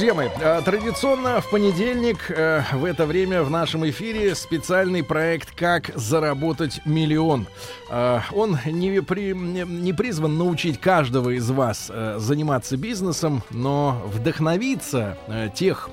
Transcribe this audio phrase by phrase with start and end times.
[0.00, 5.50] Друзья мои, э, традиционно в понедельник э, в это время в нашем эфире специальный проект
[5.54, 7.46] «Как заработать миллион».
[7.90, 15.18] Э, Он не, при, не призван научить каждого из вас заниматься бизнесом, но вдохновиться
[15.54, 15.90] тех,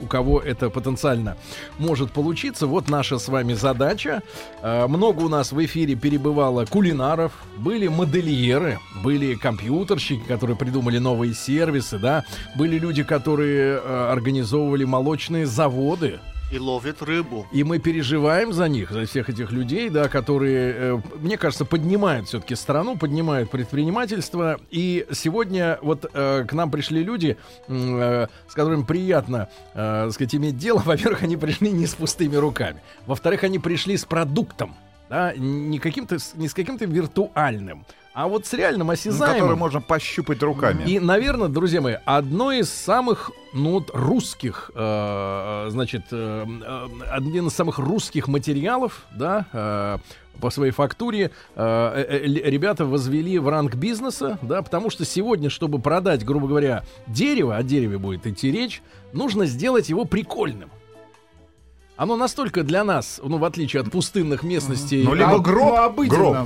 [0.00, 1.38] у кого это потенциально
[1.78, 2.66] может получиться.
[2.66, 4.22] Вот наша с вами задача.
[4.62, 11.98] Много у нас в эфире перебывало кулинаров, были модельеры, были компьютерщики, которые придумали новые сервисы,
[11.98, 12.24] да,
[12.56, 16.20] были люди, которые э, организовывали молочные заводы.
[16.52, 17.46] И ловят рыбу.
[17.50, 22.28] И мы переживаем за них, за всех этих людей, да, которые, э, мне кажется, поднимают
[22.28, 24.60] все-таки страну, поднимают предпринимательство.
[24.70, 30.58] И сегодня вот э, к нам пришли люди, э, с которыми приятно, э, сказать, иметь
[30.58, 30.78] дело.
[30.84, 32.82] Во-первых, они пришли не с пустыми руками.
[33.06, 34.74] Во-вторых, они пришли с продуктом,
[35.08, 39.40] да, не каким-то, не с каким-то виртуальным, а вот с реальным осязаемым.
[39.40, 40.84] Который можно пощупать руками.
[40.84, 47.46] И, наверное, друзья мои, одно из самых, ну, вот, русских, э, значит, э, э, один
[47.46, 49.98] из самых русских материалов, да, э,
[50.40, 55.78] по своей фактуре э, э, ребята возвели в ранг бизнеса, да, потому что сегодня, чтобы
[55.78, 60.70] продать, грубо говоря, дерево, о дереве будет идти речь, нужно сделать его прикольным.
[61.96, 65.04] Оно настолько для нас, ну, в отличие от пустынных местностей...
[65.04, 66.36] Ну, либо гроб, ну, гроб.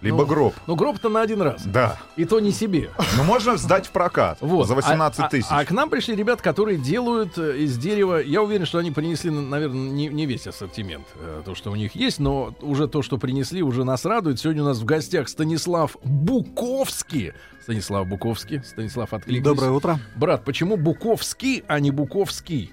[0.00, 0.54] Либо ну, гроб.
[0.66, 1.64] Ну, гроб-то на один раз.
[1.64, 1.98] Да.
[2.16, 2.90] И то не себе.
[3.16, 4.68] Ну, можно сдать в прокат вот.
[4.68, 5.46] за 18 тысяч.
[5.50, 8.22] А, а, а к нам пришли ребята, которые делают э, из дерева...
[8.22, 11.96] Я уверен, что они принесли, наверное, не, не весь ассортимент, э, то, что у них
[11.96, 14.38] есть, но уже то, что принесли, уже нас радует.
[14.38, 17.32] Сегодня у нас в гостях Станислав Буковский.
[17.62, 18.62] Станислав Буковский.
[18.62, 19.44] Станислав, откликнись.
[19.44, 19.98] Доброе утро.
[20.14, 22.72] Брат, почему Буковский, а не Буковский?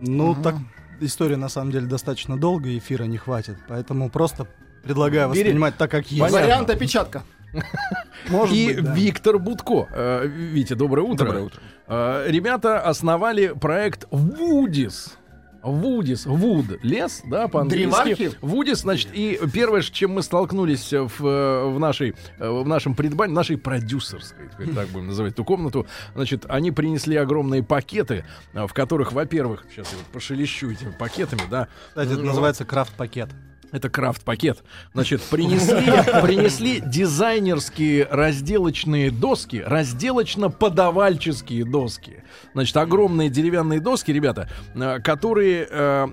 [0.00, 0.42] Ну, угу.
[0.42, 0.56] так
[1.00, 3.56] история на самом деле достаточно долгая, эфира не хватит.
[3.68, 4.46] Поэтому просто
[4.86, 6.32] Предлагаю воспринимать так, как есть.
[6.32, 7.24] Вариант опечатка.
[8.28, 8.94] Может и быть, да.
[8.94, 9.88] Виктор Будко.
[9.90, 11.24] Э, Витя, доброе утро.
[11.24, 11.60] Доброе утро.
[11.88, 15.16] Э, ребята основали проект Вудис.
[15.62, 18.30] Вудис, Вуд, лес, да, по-английски.
[18.40, 23.58] Вудис, значит, и первое, с чем мы столкнулись в, в нашей, в нашем предбании, нашей
[23.58, 29.90] продюсерской, так будем называть эту комнату, значит, они принесли огромные пакеты, в которых, во-первых, сейчас
[29.90, 31.66] я вот пошелещу этими пакетами, да.
[31.88, 33.30] Кстати, это называется крафт-пакет.
[33.76, 34.64] Это крафт-пакет.
[34.94, 35.76] Значит, принесли,
[36.22, 42.22] принесли дизайнерские разделочные доски, разделочно-подавальческие доски.
[42.54, 46.06] Значит, огромные деревянные доски, ребята, э, которые э,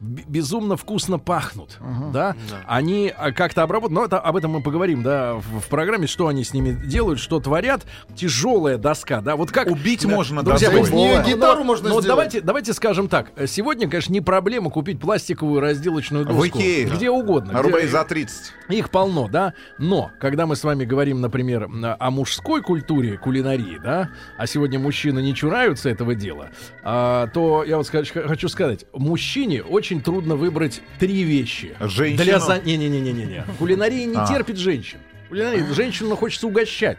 [0.00, 1.78] безумно вкусно пахнут.
[1.78, 2.10] Uh-huh.
[2.10, 2.34] Да?
[2.50, 2.60] да?
[2.66, 4.00] Они э, как-то обработаны.
[4.00, 7.20] Но это, об этом мы поговорим, да, в, в программе, что они с ними делают,
[7.20, 7.82] что творят.
[8.16, 9.36] Тяжелая доска, да.
[9.36, 10.96] Вот как убить да, можно друзья, доской.
[10.96, 12.06] Не, гитару но, можно но сделать.
[12.06, 13.30] давайте, давайте скажем так.
[13.46, 16.40] Сегодня, конечно, не проблема купить пластиковую разделочную доску.
[16.40, 16.86] В Икее.
[16.96, 17.52] Где угодно.
[17.52, 17.92] На рублей где...
[17.92, 18.52] за 30.
[18.70, 19.54] Их полно, да.
[19.78, 21.68] Но, когда мы с вами говорим, например,
[21.98, 26.50] о мужской культуре кулинарии, да, а сегодня мужчины не чураются этого дела,
[26.82, 31.76] а, то я вот скажу, хочу сказать, мужчине очень трудно выбрать три вещи.
[31.80, 32.24] Женщину?
[32.24, 32.58] Для за...
[32.58, 33.44] Не-не-не-не-не.
[33.58, 34.26] Кулинария не а.
[34.26, 34.98] терпит женщин.
[35.28, 36.98] Кулинария, женщину хочется угощать.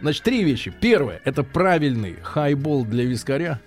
[0.00, 0.72] Значит, три вещи.
[0.80, 3.60] Первое, это правильный хайбол для вискаря.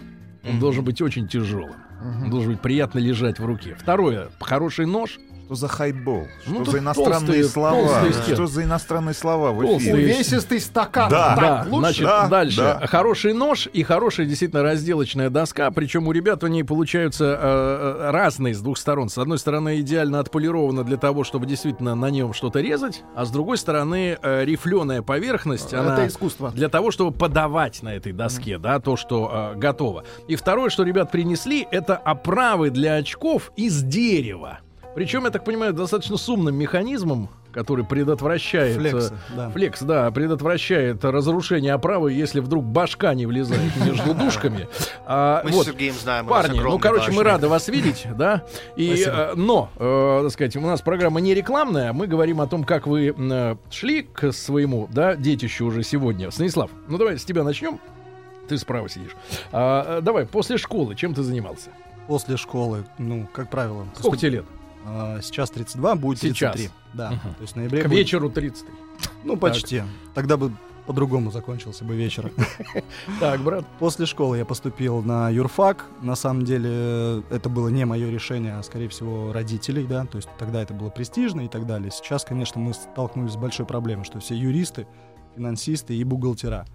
[0.43, 1.75] Он должен быть очень тяжелым.
[2.01, 3.75] Он должен быть приятно лежать в руке.
[3.79, 5.19] Второе, хороший нож—
[5.51, 6.29] что за хайбол?
[6.43, 7.99] Что ну, за иностранные толстые, слова?
[7.99, 9.93] Толстые что за иностранные слова в эфире?
[9.95, 11.09] Увесистый стакан.
[11.09, 11.65] Да, да.
[11.67, 11.79] лучше?
[11.79, 12.61] значит, да, дальше.
[12.61, 12.87] Да.
[12.87, 15.69] Хороший нож и хорошая действительно разделочная доска.
[15.71, 19.09] Причем у ребят они получаются э, э, разные с двух сторон.
[19.09, 23.29] С одной стороны, идеально отполировано для того, чтобы действительно на нем что-то резать, а с
[23.29, 25.73] другой стороны, э, рифленая поверхность.
[25.73, 26.51] Это она искусство.
[26.51, 28.59] Для того, чтобы подавать на этой доске, mm.
[28.59, 30.05] да, то, что э, готово.
[30.29, 34.59] И второе, что ребят принесли, это оправы для очков из дерева.
[34.95, 38.75] Причем, я так понимаю, достаточно с умным механизмом, который предотвращает...
[38.75, 39.49] Флекс, э, да.
[39.49, 44.67] Флекс, да, предотвращает разрушение оправы, если вдруг башка не влезает между душками.
[45.05, 46.27] А, мы вот, с Сергеем знаем.
[46.27, 47.15] Парни, ну, короче, башни.
[47.15, 48.43] мы рады вас видеть, да.
[48.75, 52.63] И, э, но, э, так сказать, у нас программа не рекламная, мы говорим о том,
[52.63, 56.31] как вы э, шли к своему, да, детищу уже сегодня.
[56.31, 57.79] Станислав, ну давай с тебя начнем.
[58.47, 59.15] Ты справа сидишь.
[59.51, 61.69] А, э, давай, после школы чем ты занимался?
[62.07, 63.85] После школы, ну, как правило.
[63.95, 64.45] Сколько тебе лет?
[64.85, 66.63] А, сейчас 32, будет 33.
[66.63, 66.73] Сейчас.
[66.93, 67.09] Да.
[67.11, 67.35] Угу.
[67.35, 67.99] То есть в ноябре К будет...
[67.99, 68.65] вечеру 30.
[69.23, 69.79] Ну, почти.
[69.79, 69.87] Так.
[70.15, 70.51] Тогда бы
[70.85, 72.31] по-другому закончился бы вечер.
[73.19, 73.65] Так, брат.
[73.79, 75.85] После школы я поступил на юрфак.
[76.01, 80.05] На самом деле это было не мое решение, а скорее всего родителей, да.
[80.05, 81.91] То есть тогда это было престижно и так далее.
[81.91, 84.87] Сейчас, конечно, мы столкнулись с большой проблемой, что все юристы,
[85.35, 86.65] финансисты и бухгалтера.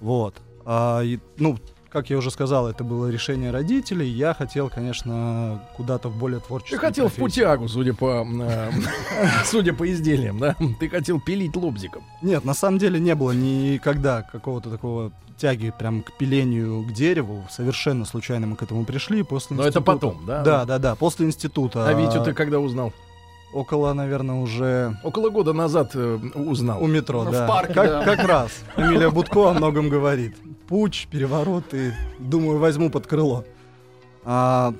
[0.00, 0.36] Вот.
[0.64, 1.58] А, и, ну,
[1.96, 4.06] как я уже сказал, это было решение родителей.
[4.06, 7.46] Я хотел, конечно, куда-то в более Ты творческую хотел в профессию.
[7.46, 8.70] путягу, судя по, э,
[9.46, 10.54] судя по изделиям, да?
[10.78, 12.02] Ты хотел пилить лобзиком.
[12.20, 17.46] Нет, на самом деле не было никогда какого-то такого тяги прям к пилению к дереву.
[17.50, 19.22] Совершенно случайно мы к этому пришли.
[19.22, 20.42] После Но это института- потом, да?
[20.42, 20.94] Да, да, да.
[20.96, 21.88] После института.
[21.88, 22.92] А Витю ты когда узнал?
[23.56, 26.82] Около, наверное, уже Около года назад э, узнал.
[26.82, 27.48] у метро, В да.
[27.48, 28.04] парке, как, да.
[28.04, 28.50] как раз.
[28.76, 30.36] Эмилия Будко о многом говорит.
[30.68, 33.46] Путь, переворот и, думаю, возьму под крыло.
[34.24, 34.74] А,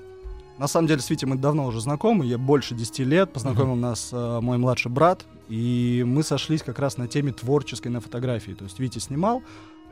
[0.58, 3.32] на самом деле с Витей мы давно уже знакомы, я больше 10 лет.
[3.32, 8.02] Познакомил нас э, мой младший брат, и мы сошлись как раз на теме творческой на
[8.02, 8.52] фотографии.
[8.52, 9.42] То есть Витя снимал,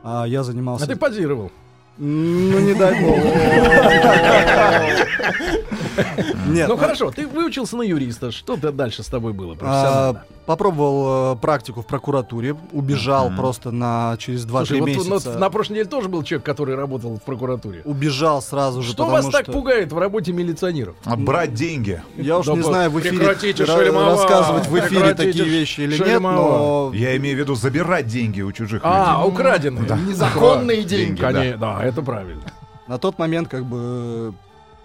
[0.03, 0.85] а я занимался...
[0.85, 1.51] А ты позировал.
[1.97, 3.17] Ну, не дай бог.
[6.47, 8.31] Нет, Ну ну, хорошо, ты выучился на юриста.
[8.31, 14.45] Что дальше с тобой было а, попробовал э, практику в прокуратуре, убежал просто на через
[14.45, 15.31] 2-3 Слушай, вот, месяца.
[15.31, 17.81] вот на прошлой неделе тоже был человек, который работал в прокуратуре.
[17.85, 20.95] Убежал сразу же, Что вас так пугает в работе милиционеров?
[21.05, 22.01] А брать деньги.
[22.17, 26.91] я уж Да не знаю в эфире рассказывать в эфире такие вещи или нет, но
[26.93, 29.33] Я имею в виду забирать деньги у чужих А, людей.
[29.33, 29.97] украденные.
[30.07, 31.21] Незаконные деньги.
[31.59, 32.43] Да, это правильно.
[32.87, 34.33] на тот момент как бы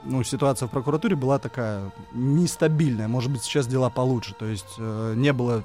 [0.04, 3.08] ну, ситуация в прокуратуре была такая нестабильная.
[3.08, 4.34] Может быть, сейчас дела получше.
[4.38, 5.62] То есть э, не было,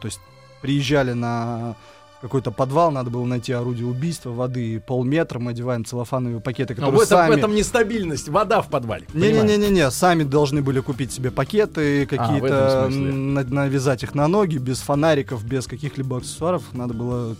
[0.00, 0.20] то есть
[0.62, 1.76] приезжали на
[2.24, 7.00] какой-то подвал, надо было найти орудие убийства, воды полметра, мы одеваем целлофановые пакеты, Но которые
[7.00, 7.38] в этом, в сами...
[7.38, 8.28] этом нестабильность.
[8.30, 9.04] Вода в подвале.
[9.12, 14.56] Не-не-не-не, сами должны были купить себе пакеты, А, в какие-то на- навязать их на ноги,
[14.56, 16.62] без фонариков, без каких-либо аксессуаров.
[16.72, 17.36] Надо было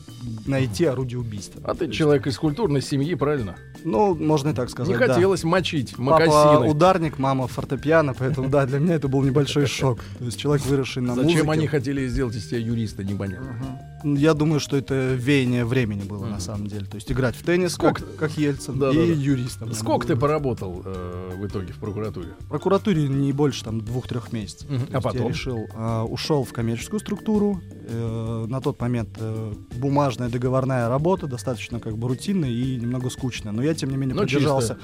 [0.47, 1.63] найти орудие убийства.
[1.65, 3.57] А ты человек из культурной семьи, правильно?
[3.85, 4.93] Ну, можно и так сказать.
[4.95, 5.15] Не да.
[5.15, 6.69] хотелось мочить Папа макасины.
[6.71, 10.01] ударник, мама фортепиано, поэтому да, для меня это был небольшой шок.
[10.19, 11.51] То есть человек, выросший на Зачем музыке.
[11.51, 13.81] они хотели сделать из тебя юриста, непонятно.
[14.05, 16.85] Я думаю, что это веяние времени было на самом деле.
[16.87, 19.12] То есть играть в теннис, как, Сколько- как Ельцин, Да, и да, да.
[19.12, 19.73] юристом.
[19.73, 22.29] Сколько ты поработал э, в итоге в прокуратуре?
[22.41, 24.69] В прокуратуре не больше там двух-трех месяцев.
[24.69, 25.23] То А потом?
[25.23, 27.61] Я решил, а, ушел в коммерческую структуру.
[27.89, 33.53] Э, на тот момент э, бумажная договорная работа, достаточно как бы рутинная и немного скучная.
[33.53, 34.79] Но я, тем не менее, Ну, продержался.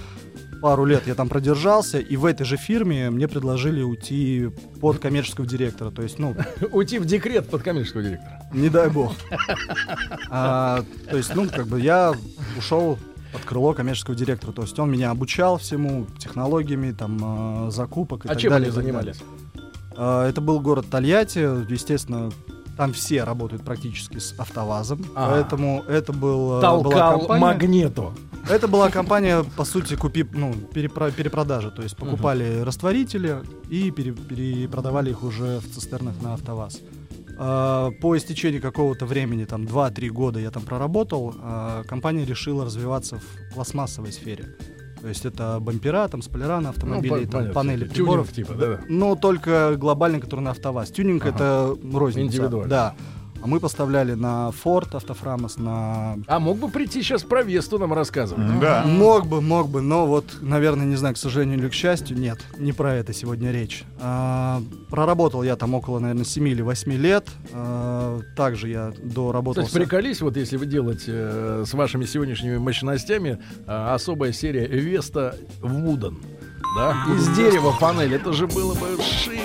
[0.60, 5.46] Пару лет я там продержался, и в этой же фирме мне предложили уйти под коммерческого
[5.46, 5.90] директора.
[5.90, 6.36] То есть, ну,
[6.72, 8.42] Уйти в декрет под коммерческого директора.
[8.52, 9.12] не дай бог.
[10.30, 12.14] А, то есть, ну, как бы я
[12.58, 12.98] ушел
[13.32, 14.52] под крыло коммерческого директора.
[14.52, 18.66] То есть он меня обучал всему, технологиями, там, а, закупок и А так чем далее.
[18.68, 19.20] они и так занимались?
[19.96, 21.38] А, Это был город Тольятти,
[21.70, 22.30] естественно,
[22.76, 25.30] там все работают практически с автовазом, А.
[25.30, 27.40] поэтому это был, а, была Толкал компания.
[27.40, 28.14] магниту.
[28.48, 33.36] Это была компания, по сути, купи, ну, перепро- перепродажа, то есть покупали растворители
[33.68, 36.80] и пере- перепродавали их уже в цистернах на АвтоВАЗ.
[37.38, 43.16] А, По истечении какого-то времени, там 2-3 года я там проработал, а, компания решила развиваться
[43.18, 44.56] в пластмассовой сфере.
[45.00, 48.32] То есть это бампера, там спойлера на автомобиле, Ну, там понятно, панели тюнинг приборов.
[48.32, 48.80] типа, да-да.
[48.88, 50.90] Но только глобальный, который на АвтоВАЗ.
[50.90, 51.34] Тюнинг Ага.
[51.34, 52.26] это розница.
[52.26, 52.68] Индивидуально.
[52.68, 52.94] Да.
[53.42, 57.92] А мы поставляли на Ford, Автофрамос, на А мог бы прийти сейчас про Весту нам
[57.92, 58.60] рассказывать?
[58.60, 58.84] Да.
[58.84, 62.38] Мог бы, мог бы, но вот, наверное, не знаю, к сожалению или к счастью, нет,
[62.58, 63.84] не про это сегодня речь.
[63.98, 67.28] А, проработал я там около, наверное, 7 или 8 лет.
[67.52, 69.64] А, также я доработал...
[69.64, 75.36] Кстати, приколись, вот если вы делать э, с вашими сегодняшними мощностями э, особая серия Веста
[75.62, 76.18] Вуден.
[76.76, 76.94] Да?
[77.16, 78.14] Из дерева панель.
[78.14, 79.40] Это же было бы шик.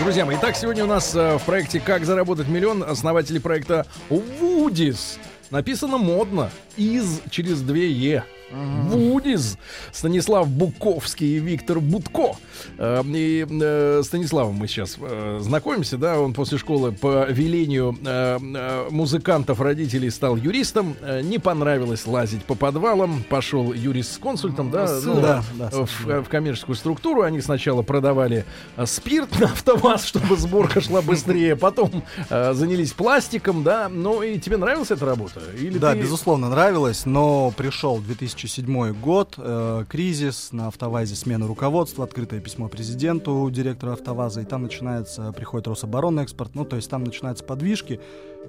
[0.00, 5.18] Друзья мои, итак, сегодня у нас э, в проекте «Как заработать миллион» основатели проекта Вудис.
[5.50, 6.50] Написано модно.
[6.76, 8.24] Из через две Е.
[8.52, 9.56] Вудис.
[9.92, 12.36] Станислав Буковский и Виктор Будко.
[12.78, 18.88] Э, И э, Станиславом мы сейчас э, знакомимся, да, он после школы по велению э,
[18.90, 20.96] музыкантов, родителей стал юристом.
[21.22, 26.28] Не понравилось лазить по подвалам, пошел юрист с консультом, да, ну, Да, да, в, в
[26.28, 27.22] коммерческую структуру.
[27.22, 28.44] Они сначала продавали
[28.84, 31.56] спирт на автомат, чтобы сборка шла быстрее.
[31.56, 33.88] Потом занялись пластиком, да.
[33.88, 35.40] Ну и тебе нравилась эта работа?
[35.58, 41.46] Или Да, ты- безусловно, нравилось, но пришел 2004 2007 год, э, кризис, на АвтоВАЗе смена
[41.46, 47.04] руководства, открытое письмо президенту, директору АвтоВАЗа, и там начинается, приходит Рособоронэкспорт, ну, то есть там
[47.04, 48.00] начинаются подвижки.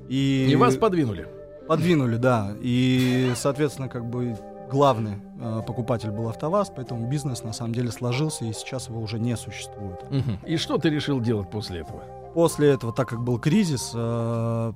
[0.09, 1.27] И, И вас подвинули.
[1.67, 2.55] подвинули, да.
[2.61, 4.35] И, соответственно, как бы
[4.71, 9.19] главный э, покупатель был АвтоВАЗ, поэтому бизнес на самом деле сложился, и сейчас его уже
[9.19, 9.99] не существует.
[10.09, 10.39] Мгм.
[10.47, 12.03] И что ты решил делать после этого?
[12.33, 14.73] После этого, так как был кризис, э,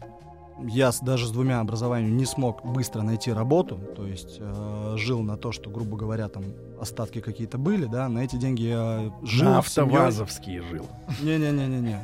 [0.66, 5.38] я даже с двумя образованиями не смог быстро найти работу, то есть э, жил на
[5.38, 6.44] то, что, грубо говоря, там
[6.80, 9.46] остатки какие-то были, да, на эти деньги я жил.
[9.50, 10.86] На автовазовские жил.
[11.22, 12.00] Не-не-не-не-не.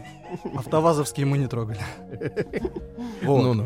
[0.56, 1.80] Автовазовские мы не трогали.
[3.24, 3.44] Вот.
[3.44, 3.66] Ну-ну.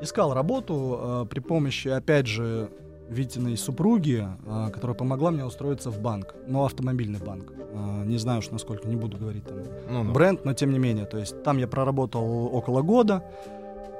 [0.00, 2.70] Искал работу э, при помощи, опять же,
[3.08, 7.52] Витиной супруги, э, которая помогла мне устроиться в банк, но автомобильный банк.
[7.72, 9.58] Э, не знаю уж насколько, не буду говорить там
[9.90, 10.12] Ну-ну.
[10.12, 11.06] бренд, но тем не менее.
[11.06, 13.24] То есть там я проработал около года.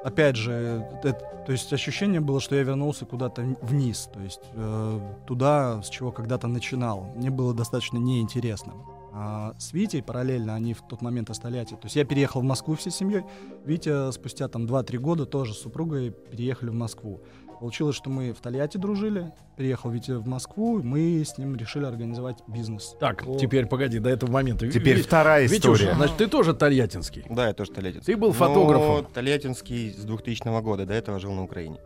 [0.05, 5.01] Опять же, это- то есть ощущение было, что я вернулся куда-то вниз, то есть э,
[5.27, 7.13] туда, с чего когда-то начинал.
[7.17, 8.75] Мне было достаточно неинтересно.
[9.13, 11.69] А с Витей параллельно они в тот момент остались.
[11.69, 13.25] То есть я переехал в Москву всей семьей.
[13.65, 17.21] Витя спустя там 2-3 года тоже с супругой переехали в Москву.
[17.59, 19.33] Получилось, что мы в Тольятти дружили.
[19.57, 22.95] Приехал Витя в Москву, и мы с ним решили организовать бизнес.
[23.01, 24.71] Так, По- теперь погоди, до этого момента.
[24.71, 25.95] Теперь Ви- вторая история.
[25.95, 27.25] значит, ты тоже тольяттинский.
[27.29, 28.13] Да, я тоже тольяттинский.
[28.15, 29.07] Ты был Но фотографом.
[29.13, 31.79] Тольяттинский с 2000 года, до этого жил на Украине.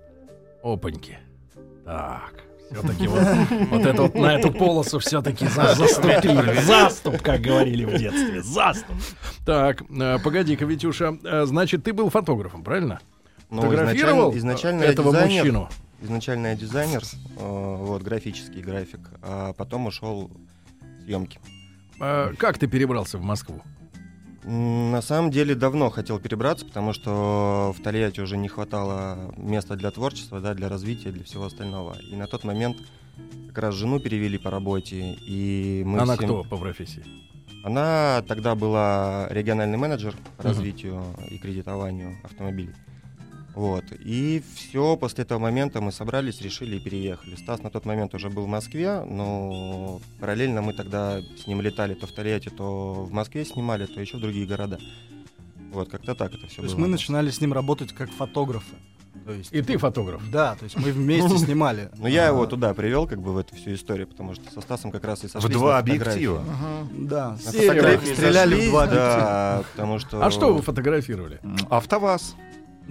[0.62, 1.18] Опаньки.
[1.84, 2.34] Так,
[2.70, 3.22] все-таки вот,
[3.70, 6.60] вот это вот на эту полосу все-таки заступили.
[6.66, 8.42] Заступ, как говорили в детстве.
[8.42, 8.96] Заступ.
[9.44, 13.00] Так, э, погоди-ка, Витюша, э, значит, ты был фотографом, правильно?
[13.52, 15.68] Но Фотографировал изначально, изначально этого дизайнер, мужчину?
[16.00, 17.02] изначально я дизайнер,
[17.36, 20.30] э, вот, графический график, а потом ушел
[21.04, 21.38] съемки.
[22.00, 23.60] Э, Как ты перебрался в Москву?
[24.44, 29.90] На самом деле давно хотел перебраться, потому что в Тольятти уже не хватало места для
[29.90, 31.94] творчества, да, для развития, для всего остального.
[32.10, 32.78] И на тот момент
[33.48, 37.04] как раз жену перевели по работе, и мы Она всем- кто по профессии?
[37.64, 42.74] Она тогда была региональный менеджер по развитию и кредитованию автомобилей.
[43.54, 43.84] Вот.
[43.92, 47.36] И все, после этого момента мы собрались, решили и переехали.
[47.36, 51.94] Стас на тот момент уже был в Москве, но параллельно мы тогда с ним летали
[51.94, 54.78] то в Тольятти, то в Москве снимали, то еще в другие города.
[55.70, 56.68] Вот, как-то так это все То было.
[56.68, 58.74] есть мы начинали с ним работать как фотографы.
[59.26, 60.22] То есть, И ты фотограф.
[60.30, 61.90] Да, то есть мы вместе снимали.
[61.98, 64.60] Ну, я его А, туда привел, как бы, в эту всю историю, потому что со
[64.62, 66.10] Стасом как раз и В сошлись два на фотографии.
[66.26, 66.44] объектива.
[66.98, 70.24] Да, фотографии Стреляли в сошлись, два да, потому что...
[70.24, 71.38] А что вы фотографировали?
[71.70, 72.34] АвтоВАЗ.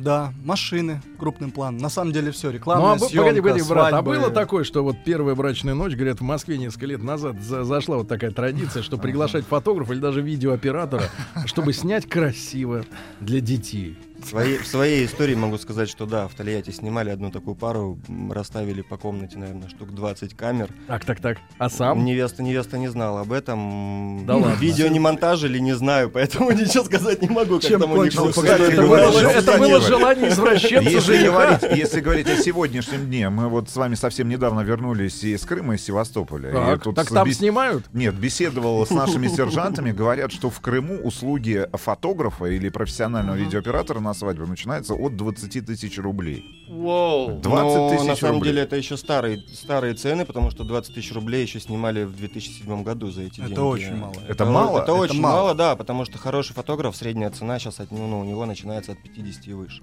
[0.02, 1.80] Да, машины крупным планом.
[1.82, 4.12] На самом деле все, Ну, рекламная а съемка, погоди, погоди, брат, а свадьбы.
[4.16, 7.98] было такое, что вот первая брачная ночь, говорят, в Москве несколько лет назад за- зашла
[7.98, 11.04] вот такая традиция, что приглашать фотографа или даже видеооператора,
[11.46, 12.84] чтобы снять красиво
[13.20, 13.98] для детей.
[14.22, 17.98] В своей, в своей истории могу сказать, что да, в Тольятти снимали одну такую пару,
[18.30, 20.70] расставили по комнате, наверное, штук 20 камер.
[20.88, 21.38] Так, так, так.
[21.58, 22.06] А сам?
[22.06, 24.24] Невеста, невеста не знала об этом.
[24.26, 24.56] Да ладно.
[24.60, 27.56] Видео не монтажили, не знаю, поэтому ничего сказать не могу.
[27.56, 28.38] как Чем кончилось?
[28.38, 31.32] это было, желание извращенца Если жениха.
[31.32, 35.76] говорить, если говорить о сегодняшнем дне, мы вот с вами совсем недавно вернулись из Крыма,
[35.76, 36.78] из Севастополя.
[36.96, 37.86] Так, там снимают?
[37.92, 44.11] Нет, беседовал с нашими сержантами, говорят, что в Крыму услуги фотографа или профессионального видеооператора на
[44.14, 46.66] свадьбу начинаются от 20 тысяч рублей.
[46.70, 47.40] Воу.
[47.40, 48.52] 20 Но тысяч на самом рублей.
[48.54, 52.84] деле это еще старые, старые цены, потому что 20 тысяч рублей еще снимали в 2007
[52.84, 53.60] году за эти Это деньги.
[53.60, 54.14] очень мало.
[54.28, 54.78] Это мало?
[54.78, 55.36] Это, Это очень мало.
[55.36, 55.56] мало.
[55.56, 59.48] да, потому что хороший фотограф, средняя цена сейчас от, ну, у него начинается от 50
[59.48, 59.82] и выше.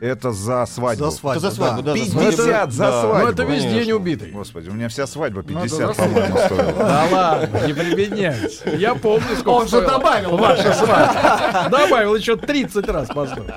[0.00, 1.04] Это за свадьбу.
[1.06, 2.70] За свадьбу, Это за свадьбу, да, за 50 свадьбу.
[2.72, 3.00] за Да.
[3.02, 3.18] свадьбу.
[3.26, 3.80] Ну, это весь конечно.
[3.84, 4.30] день убитый.
[4.30, 6.72] Господи, у меня вся свадьба Надо 50, за по-моему, стоила.
[6.78, 8.70] Да ладно, не прибедняйся.
[8.76, 10.36] Я помню, сколько Он же добавил.
[10.36, 11.68] Ваша свадьба.
[11.70, 13.50] Добавил еще 30 раз поставил.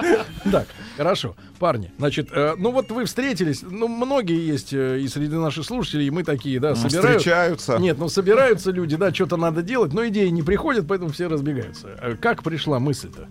[0.52, 0.66] Так,
[0.98, 1.36] хорошо.
[1.60, 6.08] Парни, значит, э, ну вот вы встретились, ну многие есть э, и среди наших слушателей,
[6.08, 7.20] и мы такие, да, собирают.
[7.20, 7.78] Встречаются.
[7.78, 11.88] Нет, ну собираются люди, да, что-то надо делать, но идеи не приходят, поэтому все разбегаются.
[12.02, 13.28] Э, Как пришла мысль-то?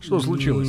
[0.00, 0.68] Что случилось?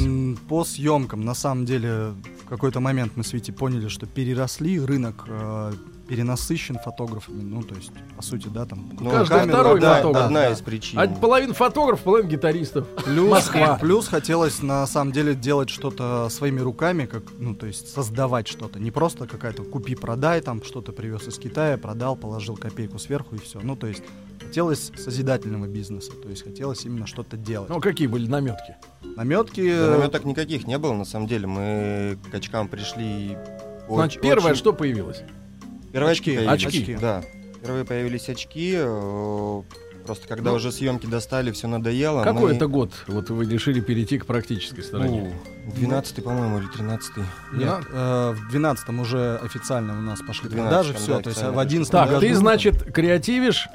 [0.50, 2.14] По съемкам, на самом деле,
[2.46, 5.74] в какой-то момент мы с Витей поняли, что переросли, рынок э,
[6.12, 7.42] перенасыщен фотографами.
[7.42, 8.92] Ну, то есть, по сути, да, там...
[9.00, 10.52] Ну, Каждый камера, второй да, фотограф, Одна да.
[10.52, 11.00] из причин.
[11.00, 12.86] А половина фотографов, половина гитаристов.
[13.06, 13.78] Плюс, Москва.
[13.80, 18.78] плюс хотелось на самом деле делать что-то своими руками, как, ну, то есть создавать что-то.
[18.78, 23.62] Не просто какая-то купи-продай, там что-то привез из Китая, продал, положил копейку сверху и все.
[23.64, 24.04] Ну, то есть
[24.42, 27.70] хотелось созидательного бизнеса, то есть хотелось именно что-то делать.
[27.70, 28.76] Ну, какие были наметки?
[29.16, 29.62] Наметки...
[29.78, 31.48] Да, наметок никаких не было, на самом деле.
[31.48, 33.38] Мы к очкам пришли...
[33.90, 35.22] Значит, первое, очень- что появилось?
[35.92, 36.36] Первые очки.
[36.38, 36.46] Очки.
[36.46, 36.66] появились.
[36.80, 36.98] Очки.
[37.02, 37.24] Да.
[37.62, 38.74] Первые появились очки.
[38.78, 39.62] э,
[40.06, 42.24] Просто когда уже съемки достали, все надоело.
[42.24, 42.92] Какой мы- это год?
[43.08, 45.36] Вот вы решили перейти к практической стороне.
[45.66, 47.12] Ну, 12 по-моему, или 13
[47.54, 51.20] Нет, э, в 12-м уже официально у нас пошли 12-м, продажи, да, все.
[51.20, 52.22] То есть в 11 Так, году...
[52.22, 53.68] ты, значит, креативишь,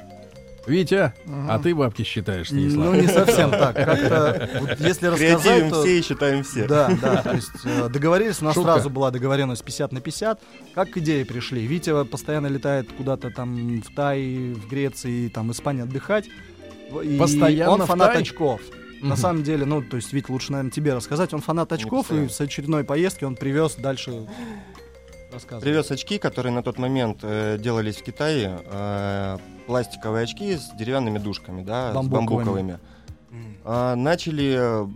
[0.67, 1.13] Витя,
[1.47, 2.85] а ты бабки считаешь, Станислав.
[2.85, 3.75] Ну, не совсем так.
[3.75, 5.81] Как-то, вот если рассказать, то...
[5.83, 6.67] все и считаем все.
[6.67, 8.73] Да, да, то есть э, договорились, у нас Шутка.
[8.73, 10.39] сразу была договоренность 50 на 50.
[10.75, 11.65] Как к идее пришли?
[11.65, 16.25] Витя постоянно летает куда-то там в Тай, в Греции, там, Испании отдыхать.
[17.03, 18.21] И Постоянно он в фанат Тай?
[18.21, 18.61] очков.
[19.01, 19.17] На Мгм.
[19.17, 21.31] самом деле, ну, то есть, Вить, лучше, наверное, тебе рассказать.
[21.33, 24.25] Он фанат очков, и с очередной поездки он привез дальше
[25.37, 25.61] рассказывай.
[25.63, 28.59] Привез очки, которые на тот момент э, делались в Китае.
[28.65, 32.07] э, пластиковые очки с деревянными дужками, да, Бамбуковыми.
[32.07, 32.79] с бамбуковыми.
[33.65, 34.87] А, начали, э,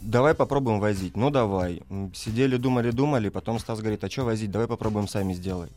[0.00, 1.16] давай попробуем возить.
[1.16, 1.82] Ну давай.
[2.14, 5.68] Сидели, думали, думали, потом Стас говорит, а что возить, давай попробуем сами сделай.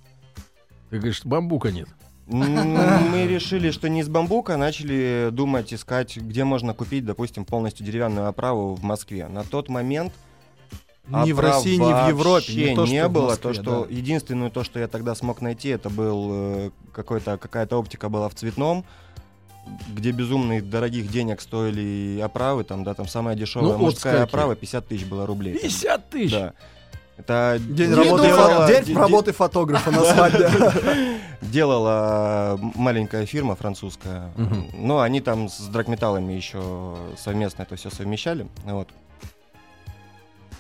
[0.89, 1.88] Ты говоришь, бамбука нет.
[2.27, 8.27] Мы решили, что не из бамбука, начали думать, искать, где можно купить, допустим, полностью деревянную
[8.27, 9.27] оправу в Москве.
[9.27, 10.13] На тот момент
[11.07, 12.53] Ни в России, ни в Европе.
[12.53, 13.25] Не, то, что в было.
[13.29, 13.93] Москве, то, что да.
[13.93, 18.36] единственное, то, что я тогда смог найти, это был э, какой-то какая-то оптика была в
[18.36, 18.86] цветном,
[19.93, 24.29] где безумных дорогих денег стоили оправы, там, да, там самая дешевая Ну, мужская скольки?
[24.29, 25.57] оправа 50 тысяч было рублей.
[25.57, 26.31] 50 тысяч!
[26.31, 26.53] Да.
[27.15, 28.67] Это День, Не работы, дорого.
[28.67, 30.50] день де- работы фотографа на свадьбе.
[31.41, 34.31] делала маленькая фирма французская.
[34.36, 34.67] Мгм.
[34.74, 38.48] Ну, они там с драгметаллами еще совместно это все совмещали.
[38.63, 38.89] Вот.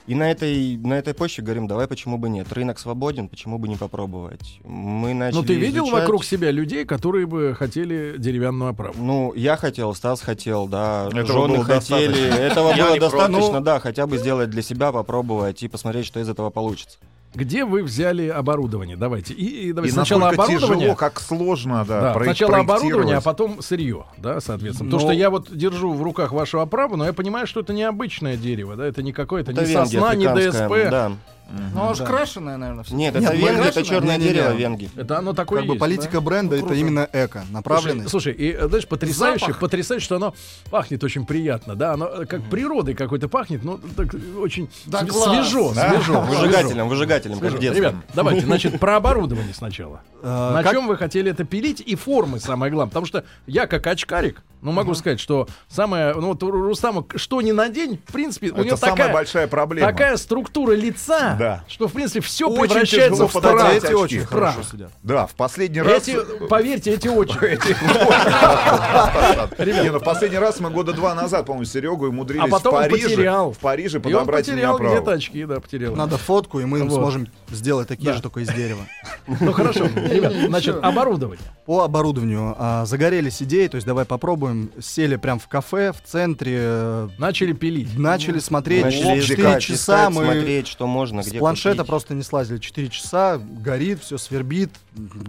[0.05, 2.51] И на этой, на этой почве говорим, давай почему бы нет.
[2.51, 4.59] Рынок свободен, почему бы не попробовать.
[4.65, 6.01] Мы начали Ну ты видел изучать.
[6.01, 8.95] вокруг себя людей, которые бы хотели деревянную оправу?
[9.01, 12.07] Ну, я хотел, Стас хотел, да, Этого жены хотели.
[12.07, 12.35] достаточно.
[12.41, 16.19] Этого Я было достаточно, Ну, да, хотя бы сделать для себя, попробовать и посмотреть, что
[16.19, 16.97] из этого получится.
[17.35, 18.95] Где вы взяли оборудование?
[18.95, 19.33] Давайте.
[19.33, 20.79] И, и давайте И сначала оборудование.
[20.81, 24.89] тяжело, как сложно, да, Да, проек- сначала оборудование, а потом сырье, да, соответственно.
[24.89, 27.73] Ну- Потому что я вот держу в руках вашу оправу, но я понимаю, что это
[27.73, 30.89] необычное дерево, да, это не какое-то, Это не венги сосна, не ДСП.
[30.91, 31.11] Да.
[31.49, 32.05] Ну, оно же Да.
[32.07, 32.95] крашеное, наверное, все.
[32.95, 34.89] Нет, Нет, это венги, это черное дерево венги.
[34.95, 36.21] Это оно такое Как бы политика да?
[36.21, 38.09] бренда Ну, это именно эко, направленность.
[38.09, 39.59] Слушай, слушай, и знаешь, потрясающе, Запах.
[39.59, 40.33] потрясающе, что оно
[40.71, 44.07] пахнет очень приятно, да, оно э, как природой какой-то пахнет, ну так
[44.39, 45.29] очень Да св- класс.
[45.47, 45.89] свежо, Да.
[45.91, 47.53] свежо, Выжигателем, выжигателем, как.
[47.61, 50.01] Ребят, давайте, значит, про оборудование сначала.
[50.25, 53.85] Э, На чем вы хотели это пилить и формы самое главное, потому что я как
[53.87, 58.13] очкарик, ну могу сказать, что самое, ну вот у Рустама что ни на день, в
[58.13, 59.91] принципе, у Это него самая такая большая проблема.
[59.91, 61.63] такая структура лица, Да.
[61.67, 63.73] что в принципе все Очень превращается в прах.
[63.73, 63.93] эти очки.
[63.95, 64.71] очень В хорошо прах.
[64.71, 64.91] сидят.
[65.03, 66.07] Да, в последний раз...
[66.07, 66.17] Эти,
[66.47, 67.39] поверьте, эти очень.
[69.83, 72.75] Не, ну в последний раз мы года два назад, по-моему, с Серегой умудрились А потом
[72.75, 73.51] в Париже, потерял.
[73.53, 75.95] в Париже И он подобрать мне потерял где-то очки, да, потерял.
[75.95, 76.93] Надо фотку, и мы Вот.
[76.93, 78.15] сможем сделать такие Да.
[78.15, 78.81] же, только из дерева.
[79.39, 81.43] Ну хорошо, ребят, значит, оборудование.
[81.65, 84.69] По оборудованию а, загорелись идеи, то есть давай попробуем.
[84.81, 87.97] Сели прям в кафе, в центре, э, Начали пилить.
[87.97, 88.83] начали смотреть.
[88.83, 89.75] Начали 4 искать, часа
[90.07, 91.89] искать, мы смотреть, что можно, с где планшета купить.
[91.89, 92.57] просто не слазили.
[92.59, 94.69] 4 часа, горит, все свербит,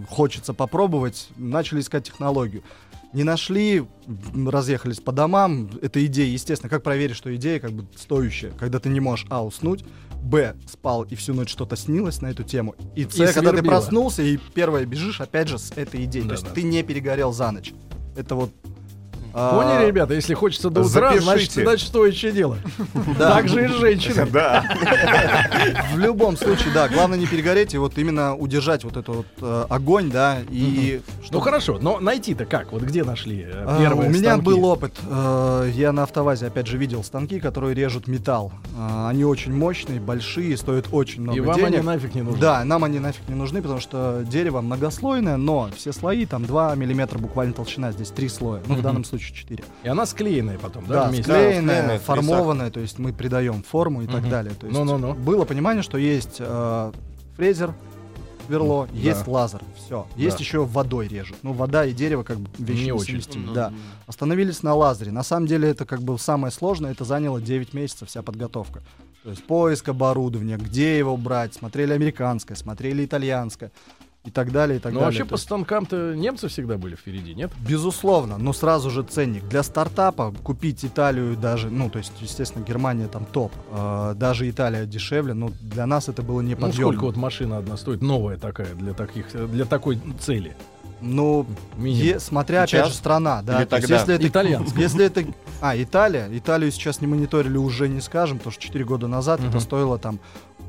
[0.09, 1.29] хочется попробовать.
[1.37, 2.63] Начали искать технологию.
[3.13, 3.85] Не нашли,
[4.45, 5.69] разъехались по домам.
[5.81, 6.69] Это идея, естественно.
[6.69, 8.51] Как проверить, что идея как бы стоящая?
[8.51, 9.85] Когда ты не можешь, а, уснуть,
[10.21, 12.75] б, спал и всю ночь что-то снилось на эту тему.
[12.95, 16.25] И с, И когда ты проснулся и первое бежишь, опять же, с этой идеей.
[16.25, 16.55] То есть Да-да.
[16.55, 17.73] ты не перегорел за ночь.
[18.17, 18.51] Это вот...
[19.35, 22.57] а, Поняли, ребята, если хочется до утра, значит, значит, стоящее дело.
[23.19, 23.31] Да.
[23.35, 24.29] Так же и с женщиной.
[24.31, 24.63] Да.
[25.93, 29.65] В любом случае, да, главное не перегореть и вот именно удержать вот этот вот э,
[29.69, 31.01] огонь, да, и...
[31.19, 32.71] Ну чтобы- хорошо, но найти-то как?
[32.71, 34.45] Вот где нашли э, А, первые У меня станки?
[34.45, 34.93] был опыт.
[35.09, 38.51] э, Я на автовазе, опять же, видел станки, которые режут металл.
[38.77, 41.67] А, Они очень мощные, большие, стоят очень много И вам денег.
[41.75, 42.39] они нафиг не нужны.
[42.39, 46.75] Да, нам они нафиг не нужны, потому что дерево многослойное, но все слои, там 2
[46.75, 49.63] миллиметра буквально толщина, здесь 3 слоя, ну в данном случае 4.
[49.83, 51.23] И она склеенная потом, да, Да, вместе?
[51.23, 54.29] склеенная, склеенная, в формованная, то есть мы придаем форму и так Мгм.
[54.29, 54.53] далее.
[54.53, 55.13] То есть Ну-ну-ну.
[55.13, 56.91] было понимание, что есть э,
[57.35, 57.73] фрезер,
[58.47, 58.97] сверло, Да.
[58.97, 60.05] есть лазер, все.
[60.15, 60.43] Есть Да.
[60.43, 61.35] еще водой режет.
[61.41, 63.15] Ну, вода и дерево как бы вещи Не очень.
[63.15, 63.73] несовместимы, Да.
[64.07, 65.11] Остановились на лазере.
[65.11, 68.83] На самом деле это как бы самое сложное, это заняло 9 месяцев вся подготовка.
[69.23, 73.71] То есть поиск оборудования, где его брать, смотрели американское, смотрели итальянское
[74.25, 75.05] и так далее, и так Ну далее.
[75.05, 77.51] вообще То по есть, станкам-то немцы всегда были впереди, нет?
[77.67, 79.47] Безусловно, но сразу же ценник.
[79.47, 83.51] Для стартапа купить Италию даже, ну, то есть, естественно, Германия там топ.
[83.71, 86.73] Э, даже Италия дешевле, но для нас это было Ну неподъемно.
[86.93, 90.55] сколько вот машина одна стоит, новая такая, для таких, для такой цели?
[91.01, 91.45] Ну,
[91.77, 92.87] е- смотря, опять Сейчас?
[92.89, 93.53] же, страна, да.
[93.53, 93.95] Или есть, тогда?
[93.95, 94.81] если это, Итальянская.
[94.81, 95.23] Если это...
[95.61, 96.27] А, Италия.
[96.31, 100.19] Италию сейчас не мониторили, уже не скажем, потому что 4 года назад это стоило там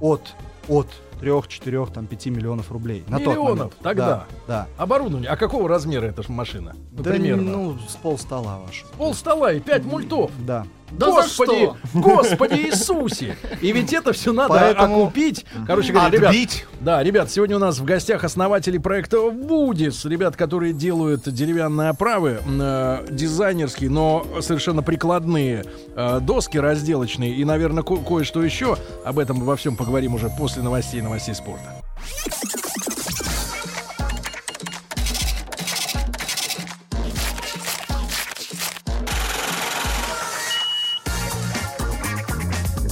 [0.00, 0.34] от,
[0.68, 0.88] от
[1.20, 3.02] трех, четырех, там, пяти миллионов рублей.
[3.08, 3.72] На тот Миллионов момент.
[3.82, 4.06] тогда?
[4.06, 4.66] Да, да.
[4.76, 5.30] Оборудование.
[5.30, 6.74] А какого размера эта машина?
[6.92, 7.42] Ну, Да, примерно.
[7.52, 8.84] ну, с пол стола ваш.
[8.98, 10.30] Пол стола и пять мультов.
[10.46, 10.66] Да.
[10.92, 11.76] Да за Господи, что?
[11.98, 13.36] Господи Иисусе!
[13.60, 15.44] И ведь это все надо Поэтому- окупить.
[15.66, 16.64] Короче говоря, ребят, Отбить.
[16.80, 22.38] да, ребят, сегодня у нас в гостях основатели проекта Вудис, ребят, которые делают деревянные оправы,
[22.46, 25.64] э, дизайнерские, но совершенно прикладные
[25.96, 28.76] э, доски разделочные и, наверное, ко- кое-что еще.
[29.04, 31.82] Об этом во всем поговорим уже после новостей, новостей спорта.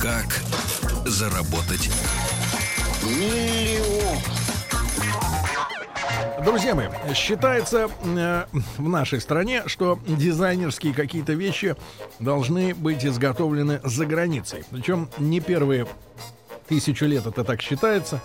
[0.00, 0.26] Как
[1.06, 1.90] заработать
[6.44, 8.44] Друзья мои, считается э,
[8.76, 11.74] в нашей стране, что дизайнерские какие-то вещи
[12.18, 14.64] должны быть изготовлены за границей.
[14.70, 15.86] Причем не первые
[16.68, 18.20] тысячу лет это так считается.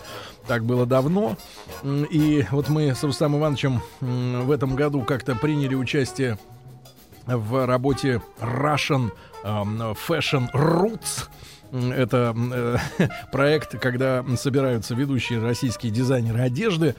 [0.48, 1.38] Так было давно.
[1.84, 6.38] И вот мы с Рустам Ивановичем в этом году как-то приняли участие
[7.26, 9.12] в работе Russian
[9.44, 11.28] эм, Fashion Roots.
[11.72, 12.36] Это
[13.00, 16.96] э, проект, когда собираются ведущие российские дизайнеры одежды.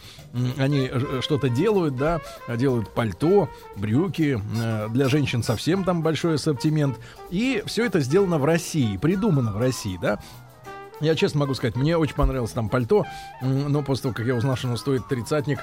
[0.59, 4.41] Они э, что-то делают, да, делают пальто, брюки.
[4.63, 7.01] э, Для женщин совсем там большой ассортимент.
[7.31, 10.21] И все это сделано в России, придумано в России, да.
[11.01, 13.05] Я честно могу сказать, мне очень понравилось там пальто,
[13.41, 15.59] но после того, как я узнал, что оно стоит тридцатник,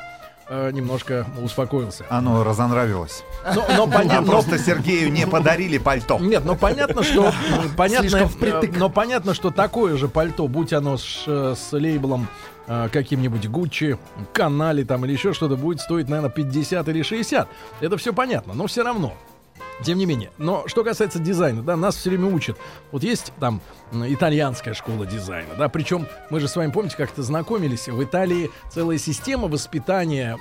[0.50, 2.06] э, немножко успокоился.
[2.10, 3.24] Оно разонравилось.
[3.54, 6.18] Но, но А понятно, просто Сергею не подарили пальто.
[6.20, 7.32] нет, ну понятно, что
[7.78, 8.30] понятно,
[8.78, 12.28] но понятно, что такое же пальто, будь оно с, э, с лейблом
[12.66, 13.98] э, каким-нибудь Гуччи,
[14.34, 17.48] Канали там или еще что-то, будет стоить, наверное, 50 или 60.
[17.82, 19.14] Это все понятно, но все равно.
[19.84, 20.32] Тем не менее.
[20.38, 22.58] Но что касается дизайна, да, нас все время учат.
[22.92, 23.62] Вот есть там
[23.94, 28.98] итальянская школа дизайна, да, причем мы же с вами, помните, как-то знакомились, в Италии целая
[28.98, 30.38] система воспитания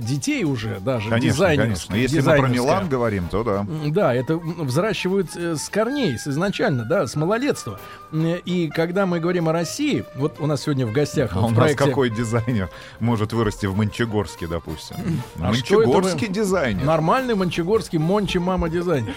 [0.00, 1.94] детей уже, даже Конечно, дизайнерская, конечно.
[1.94, 2.48] Если мы про.
[2.48, 3.66] Милан говорим, то да.
[3.86, 7.80] Да, это взращивают э, с корней, с изначально, да, с малолетства.
[8.12, 11.48] И когда мы говорим о России, вот у нас сегодня в гостях А вот у
[11.48, 12.70] в нас проекте какой дизайнер
[13.00, 14.96] может вырасти в Мончегорске, допустим?
[15.38, 16.84] А Мончегорский дизайнер.
[16.84, 19.14] нормальный мончегорский Мончи Мама дизайнер.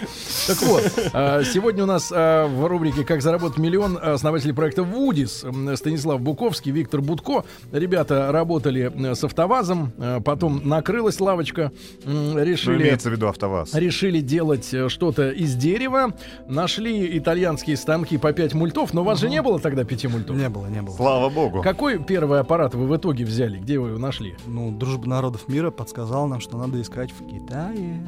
[0.47, 5.45] Так вот, э, сегодня у нас э, в рубрике «Как заработать миллион» основатели проекта «Вудис»
[5.75, 7.43] Станислав Буковский, Виктор Будко.
[7.71, 11.71] Ребята работали э, с «АвтоВАЗом», э, потом накрылась лавочка,
[12.05, 12.81] м, Ну, решили...
[12.83, 13.73] имеется в виду АвтоВАЗ.
[13.73, 16.13] решили делать э, что-то из дерева,
[16.47, 20.35] нашли итальянские станки по 5 мультов, но у вас же не было тогда 5 мультов.
[20.35, 20.95] Не было, не было.
[20.95, 21.61] Слава богу.
[21.61, 23.57] Какой первый аппарат вы в итоге взяли?
[23.59, 24.35] Где вы его нашли?
[24.47, 27.99] Ну, Дружба народов мира подсказала нам, что надо искать в Китае.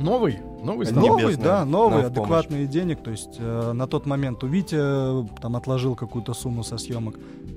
[0.00, 0.38] Новый?
[0.62, 1.20] Новый станок?
[1.20, 3.02] Новый, да, новый, адекватный денег.
[3.02, 7.16] То есть э, на тот момент у Вити э, там отложил какую-то сумму со съемок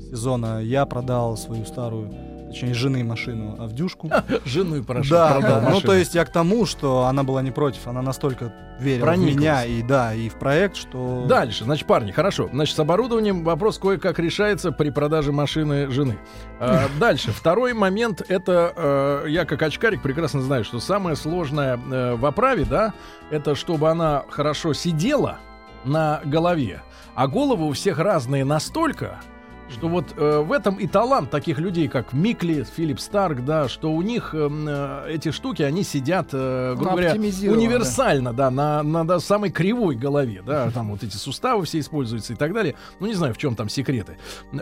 [0.09, 0.61] сезона.
[0.61, 2.13] Я продал свою старую,
[2.53, 4.09] точнее, жены машину Авдюшку.
[4.45, 5.09] Жену и прошу.
[5.09, 5.69] Да, да.
[5.69, 9.35] Ну, то есть я к тому, что она была не против, она настолько верила Прониклась.
[9.35, 11.25] в меня и да, и в проект, что...
[11.27, 12.49] Дальше, значит, парни, хорошо.
[12.51, 16.17] Значит, с оборудованием вопрос кое-как решается при продаже машины жены.
[16.59, 22.15] А, дальше, второй момент, это э, я как очкарик прекрасно знаю, что самое сложное э,
[22.15, 22.93] в оправе, да,
[23.31, 25.39] это чтобы она хорошо сидела
[25.85, 26.81] на голове,
[27.15, 29.19] а головы у всех разные настолько,
[29.69, 33.91] что вот э, в этом и талант таких людей, как Микли, Филипп Старк, да, что
[33.91, 39.05] у них э, э, эти штуки, они сидят, э, грубо говоря, универсально, да, на, на
[39.05, 42.75] да, самой кривой голове, да, там вот эти суставы все используются и так далее.
[42.99, 44.17] Ну, не знаю, в чем там секреты.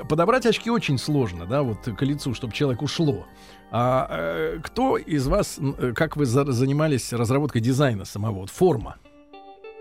[0.07, 3.25] Подобрать очки очень сложно, да, вот к лицу, чтобы человек ушло.
[3.71, 8.97] А э, кто из вас, э, как вы за- занимались разработкой дизайна самого, вот форма?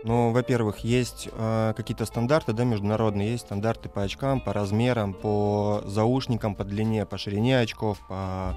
[0.03, 5.83] Ну, во-первых, есть э, какие-то стандарты, да, международные, есть стандарты по очкам, по размерам, по
[5.85, 8.57] заушникам, по длине, по ширине очков, по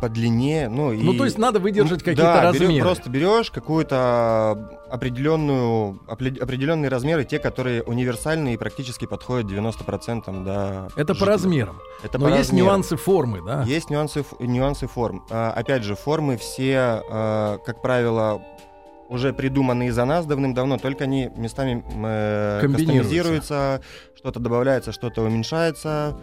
[0.00, 1.02] по длине, ну и...
[1.02, 2.80] Ну, то есть надо выдержать Ну, какие-то да, размеры.
[2.80, 11.06] просто берешь какую-то определенную, определенные размеры, те, которые универсальные и практически подходят 90% да, Это
[11.08, 11.28] по жителям.
[11.28, 11.80] размерам.
[12.04, 12.66] Это Но по есть размерам.
[12.68, 13.64] нюансы формы, да?
[13.64, 15.24] Есть нюансы, нюансы форм.
[15.28, 18.42] А, опять же, формы все, а, как правило,
[19.14, 22.94] уже придуманные за нас давным-давно, только они местами э, Комбинируются.
[22.94, 23.80] кастомизируются,
[24.16, 26.16] что-то добавляется, что-то уменьшается.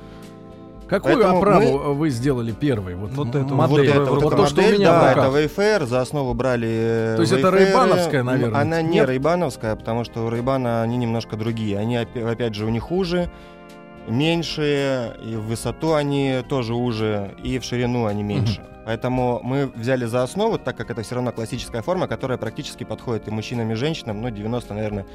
[0.88, 2.95] Какую Поэтому оправу вы сделали первой?
[2.95, 3.77] Вот, Вот эту модель.
[3.77, 5.38] вот, это, это, вот вот то, эта что у модель, меня да, в это.
[5.39, 7.60] Wayfair, за основу брали э, То есть это Wayfair.
[7.65, 8.60] рейбановская, наверное?
[8.62, 9.10] Она не Нет?
[9.10, 11.77] рейбановская, потому что у рейбана они немножко другие.
[11.80, 13.32] Они, опя- опять же, у них уже
[14.07, 18.65] меньше, и в высоту они тоже уже, и в ширину они меньше.
[18.85, 23.27] Поэтому мы взяли за основу, так как это все равно классическая форма, которая практически подходит
[23.27, 25.05] и мужчинам, и женщинам, ну, 90, наверное,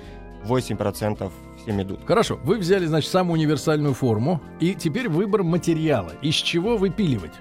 [0.45, 2.07] 8% всем идут.
[2.07, 6.13] Хорошо, вы взяли, значит, самую универсальную форму, и теперь выбор материала.
[6.23, 7.33] Из чего выпиливать?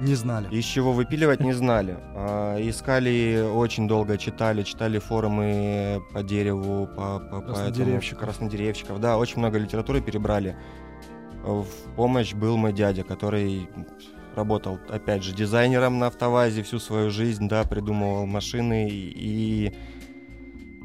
[0.00, 0.48] Не знали.
[0.50, 1.96] Из чего выпиливать не знали.
[2.14, 8.18] А, искали, очень долго читали, читали форумы по дереву, по, по, по Краснодеревщиков.
[8.22, 9.00] этому, краснодеревщиков.
[9.00, 10.56] Да, очень много литературы перебрали.
[11.42, 13.68] В помощь был мой дядя, который
[14.34, 19.72] работал, опять же, дизайнером на автовазе всю свою жизнь, да, придумывал машины и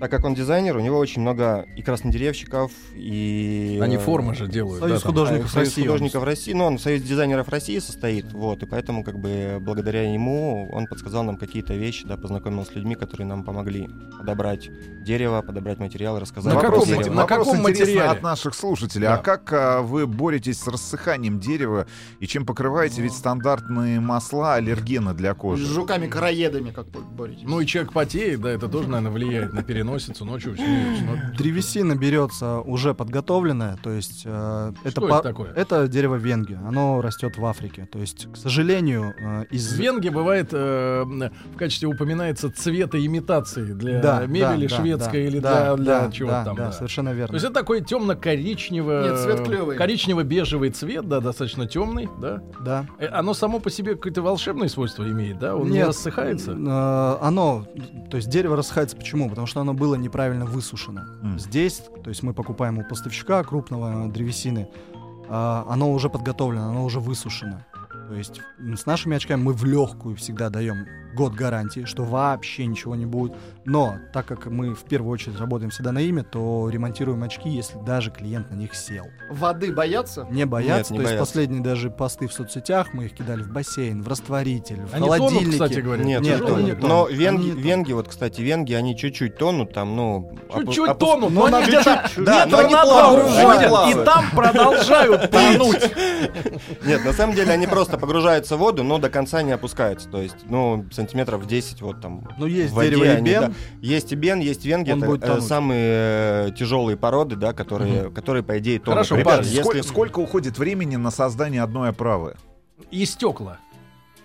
[0.01, 3.79] так как он дизайнер, у него очень много и краснодеревщиков, и...
[3.83, 4.79] Они формы же делают.
[4.79, 5.81] Союз да, художников Союз России.
[5.83, 10.11] художников России, ну, он в Союз дизайнеров России состоит, вот, и поэтому, как бы, благодаря
[10.11, 14.71] ему он подсказал нам какие-то вещи, да, познакомил с людьми, которые нам помогли подобрать
[15.03, 17.01] дерево, подобрать материал, рассказать На каком дерево.
[17.01, 18.09] мате- на каком материале?
[18.09, 19.05] от наших слушателей.
[19.05, 19.15] Да.
[19.15, 21.85] А как а, вы боретесь с рассыханием дерева
[22.19, 23.03] и чем покрываете?
[23.03, 25.65] Ведь стандартные масла аллергены для С кожи.
[25.65, 27.43] жуками-караедами как вы боретесь?
[27.43, 29.61] Ну и человек потеет, да, это тоже, наверное, влияет на
[29.91, 30.55] переносицу ночью.
[31.37, 35.53] Древесина берется уже подготовленная, то есть э, это, Что по- это такое?
[35.53, 37.87] это дерево венги, оно растет в Африке.
[37.91, 43.73] То есть, к сожалению, э, из В Венге бывает э, в качестве упоминается цвета имитации
[43.73, 46.55] для Да, мебели да, шведской да, или да, для, для да, чего да, там.
[46.55, 46.71] да, да.
[46.71, 47.27] совершенно верно.
[47.29, 49.03] То есть это такой темно-коричнево...
[49.09, 49.77] Нет, цвет клёвый.
[49.77, 52.41] Коричнево-бежевый цвет, да, достаточно темный, да.
[52.63, 52.85] да.
[52.99, 55.55] Э, Оно само по себе какое-то волшебное свойство имеет, да?
[55.55, 56.51] Он не Нет, рассыхается?
[56.51, 57.65] э, оно,
[58.09, 59.29] то есть дерево рассыхается почему?
[59.29, 61.01] Потому что оно было неправильно высушено.
[61.23, 61.39] М.
[61.39, 64.67] Здесь, то есть мы покупаем у поставщика крупного древесины,
[65.27, 67.57] а, оно уже подготовлено, оно уже высушено.
[68.11, 68.41] То есть
[68.75, 73.33] с нашими очками мы в легкую всегда даем год гарантии, что вообще ничего не будет.
[73.63, 77.77] Но так как мы в первую очередь работаем всегда на имя, то ремонтируем очки, если
[77.85, 79.05] даже клиент на них сел.
[79.29, 80.27] Воды боятся?
[80.29, 80.91] Не боятся.
[80.93, 81.19] не то есть боятся.
[81.31, 85.19] последние даже посты в соцсетях мы их кидали в бассейн, в растворитель, в Они тонут,
[85.29, 85.51] холодильнике.
[85.51, 86.03] кстати говоря.
[86.03, 86.81] Нет, Нет, тонут.
[86.81, 87.09] Но тонут.
[87.11, 87.63] Они венги, тонут.
[87.65, 90.31] венги, вот, кстати, венги, они чуть-чуть тонут, там, ну...
[90.49, 93.95] опу- Чуть-чуть опус- тонут, ну, но на они где-то Да, но метра они на плавают,
[94.01, 95.91] и там продолжают тонуть.
[96.85, 100.09] Нет, на самом деле они просто погружаются в воду, но до конца не опускаются.
[100.09, 102.27] То есть, ну, сантиметров 10 вот там.
[102.37, 103.41] Ну, есть в воде дерево они, эбен.
[103.41, 103.53] да.
[103.81, 108.43] Есть эбен, есть венги, Он это будет э, самые э, тяжелые породы, да, которые, которые
[108.43, 108.95] по идее тонут.
[109.07, 112.35] Хорошо, Ребят, Паш, если- Сколь- сколько уходит времени на создание одной оправы?
[112.89, 113.59] И стекла.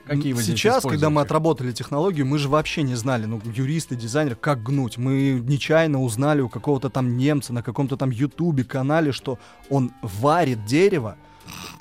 [0.07, 3.97] Какие вы здесь Сейчас, когда мы отработали технологию, мы же вообще не знали, ну, юристы,
[3.97, 4.99] дизайнеры, как гнуть.
[4.99, 10.65] Мы нечаянно узнали у какого-то там немца на каком-то там ютубе канале, что он варит
[10.65, 11.17] дерево,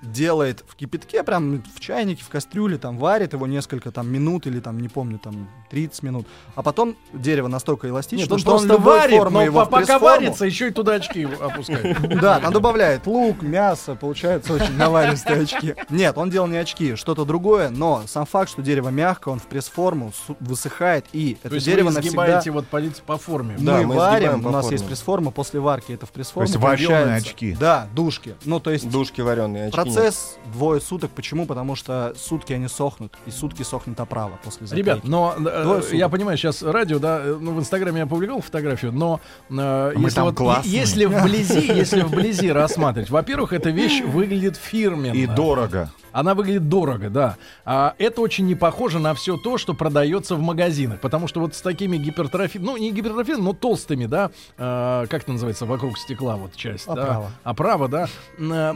[0.01, 4.59] делает в кипятке, прям в чайнике, в кастрюле, там варит его несколько там минут или
[4.59, 6.27] там, не помню, там 30 минут.
[6.55, 9.65] А потом дерево настолько эластично, Нет, он что он просто любой варит, формы но его
[9.65, 11.97] пока варится, еще и туда очки опускает.
[12.25, 15.75] Да, там добавляет лук, мясо, получается очень наваристые очки.
[15.89, 19.47] Нет, он делал не очки, что-то другое, но сам факт, что дерево мягкое, он в
[19.47, 22.41] пресс-форму высыхает, и То это дерево навсегда...
[22.47, 23.55] вот по, лиц- по форме.
[23.59, 26.89] Да, мы, мы варим, у нас есть пресс-форма, после варки это в пресс-форму То есть
[26.89, 27.55] очки.
[27.59, 28.35] Да, душки.
[28.45, 29.93] Ну, то есть Душки вареные, очки нет.
[29.93, 31.11] процесс двое суток.
[31.11, 31.45] Почему?
[31.45, 34.87] Потому что сутки они сохнут, и сутки сохнет оправа после закройки.
[34.87, 36.11] Ребят, но э, Двое я суток.
[36.11, 40.15] понимаю, сейчас радио, да, э, ну в Инстаграме я опубликовал фотографию, но э, мы если
[40.15, 40.73] там вот классные.
[40.73, 45.15] если вблизи, если вблизи рассматривать, во-первых, эта вещь выглядит фирменно.
[45.15, 45.91] И дорого.
[46.15, 47.35] Она выглядит дорого, да.
[47.65, 51.01] А это очень не похоже на все то, что продается в магазинах.
[51.01, 52.57] Потому что вот с такими гипертрофи...
[52.57, 56.87] Ну, не гипертрофи, но толстыми, да, э, как это называется, вокруг стекла вот часть.
[56.87, 57.31] Оправа.
[57.43, 58.07] Да, оправа, да.
[58.39, 58.75] Э,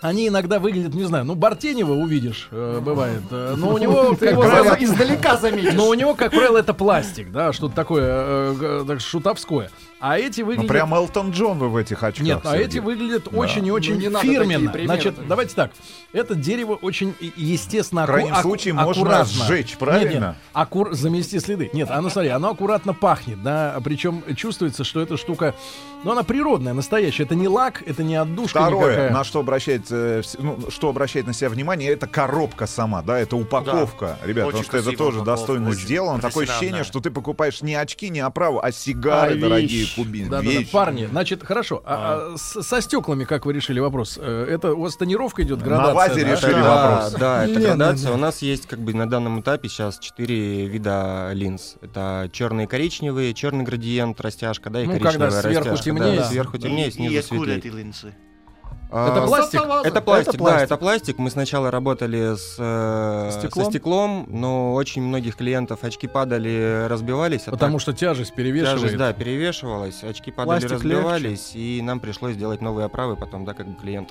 [0.00, 3.20] они иногда выглядят, не знаю, ну, Бартенева увидишь, э, бывает.
[3.30, 5.74] э, но у него, Ты его издалека заметишь.
[5.74, 9.70] но у него, как правило, это пластик, да, что-то такое э, шутовское.
[10.00, 10.68] А эти Ну, выглядят...
[10.68, 12.24] прям Элтон Джон вы в этих очках.
[12.24, 14.72] Нет, а эти выглядят очень и очень Ну, не фирменно.
[14.84, 15.72] Значит, давайте так.
[16.12, 19.44] Это дерево очень естественно В крайнем аку- случае аку- можно аккуратно.
[19.46, 20.26] сжечь, Нет, правильно?
[20.28, 21.70] нет, аккур- замести следы.
[21.72, 25.54] Нет, оно, смотри, оно аккуратно пахнет, да, причем чувствуется, что эта штука,
[26.04, 27.24] ну, она природная, настоящая.
[27.24, 29.10] Это не лак, это не отдушка Второе, никакая.
[29.12, 33.36] на что обращает, э, ну, что обращает на себя внимание, это коробка сама, да, это
[33.36, 36.20] упаковка, ребят, Очень потому что это тоже упаковка, достойно сделано.
[36.20, 39.42] Такое ощущение, что ты покупаешь не очки, не оправу, а сигары, А вещь.
[39.42, 40.28] дорогие кубины.
[40.30, 41.82] Да, да, да, парни, значит, хорошо.
[41.84, 44.18] А, а с- со стеклами, как вы решили вопрос?
[44.20, 45.94] Э, Это у вас тонировка идет, градация?
[45.94, 46.30] вазе да?
[46.32, 47.12] решили да, вопрос.
[47.20, 48.12] Да, это градация.
[48.12, 51.74] У нас есть как бы на данном этапе сейчас четыре вида линз.
[51.82, 55.87] Это черные и коричневые, черный градиент, растяжка, да, и Ну, коричневая когда сверху растяжка.
[55.96, 56.28] Темнее, да, да.
[56.28, 57.58] сверху темнее, И снизу откуда светлее.
[57.58, 58.14] эти линзы?
[58.90, 59.60] А, Это пластик?
[59.84, 60.62] Это пластик, Это да, пластик.
[60.64, 61.18] это пластик.
[61.18, 63.64] Мы сначала работали с, э, Со стеклом?
[63.64, 67.42] со стеклом, но очень многих клиентов очки падали, разбивались.
[67.48, 68.80] а Потому так что тяжесть перевешивает.
[68.80, 73.52] тяжесть, да, перевешивалась, очки падали, Пластик разбивались, и нам пришлось делать новые оправы потом, да,
[73.52, 74.08] как бы клиент.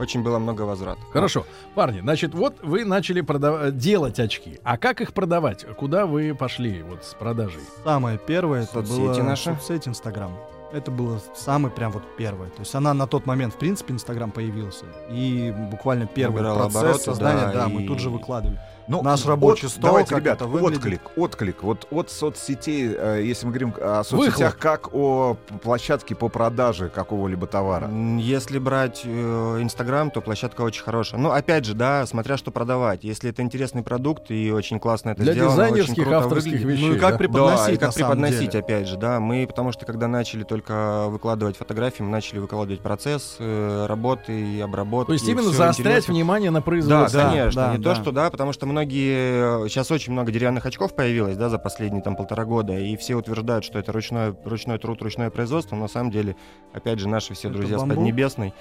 [0.00, 1.04] Очень было много возвратов.
[1.10, 4.58] Хорошо, парни, значит, вот вы начали продав- делать очки.
[4.64, 5.64] А как их продавать?
[5.76, 7.62] Куда вы пошли вот с продажей?
[7.84, 9.44] Самое первое это Соцсети было наши.
[9.54, 10.32] соцсеть Инстаграм.
[10.76, 12.48] Это было самый прям вот первое.
[12.50, 14.84] То есть она на тот момент, в принципе, Инстаграм появился.
[15.08, 18.60] И буквально первый Набирала процесс обороты, создания, да, да, мы и- тут же выкладывали.
[18.88, 20.78] Ну, Наш рабочий от- стол, Давайте, как ребят, это выглядит.
[20.78, 21.62] отклик, отклик.
[21.62, 27.46] Вот от соцсетей, э, если мы говорим о соцсетях, как о площадке по продаже какого-либо
[27.46, 27.90] товара.
[28.18, 31.20] Если брать э, Инстаграм, то площадка очень хорошая.
[31.20, 33.02] Ну, опять же, да, смотря что продавать.
[33.02, 36.72] Если это интересный продукт и очень классно это Для сделано, очень дизайнерских круто авторских выглядит.
[36.76, 36.88] вещей.
[36.90, 37.18] Ну и как да?
[37.18, 38.64] преподносить, да, и как преподносить, деле.
[38.64, 39.20] опять же, да.
[39.20, 44.60] Мы, потому что когда начали только выкладывать фотографии, мы начали выкладывать процесс э, работы и
[44.60, 45.08] обработки.
[45.08, 46.14] То есть именно заострять интересно.
[46.14, 47.20] внимание на Да, производстве.
[47.20, 47.62] Да, конечно.
[47.62, 47.94] да, не то, да.
[47.96, 52.14] что да, потому что многие сейчас очень много деревянных очков появилось, да, за последние там
[52.14, 55.76] полтора года, и все утверждают, что это ручной, ручной труд, ручное производство.
[55.76, 56.36] Но на самом деле,
[56.74, 57.96] опять же, наши все Это друзья с бамбук.
[57.96, 58.52] Поднебесной.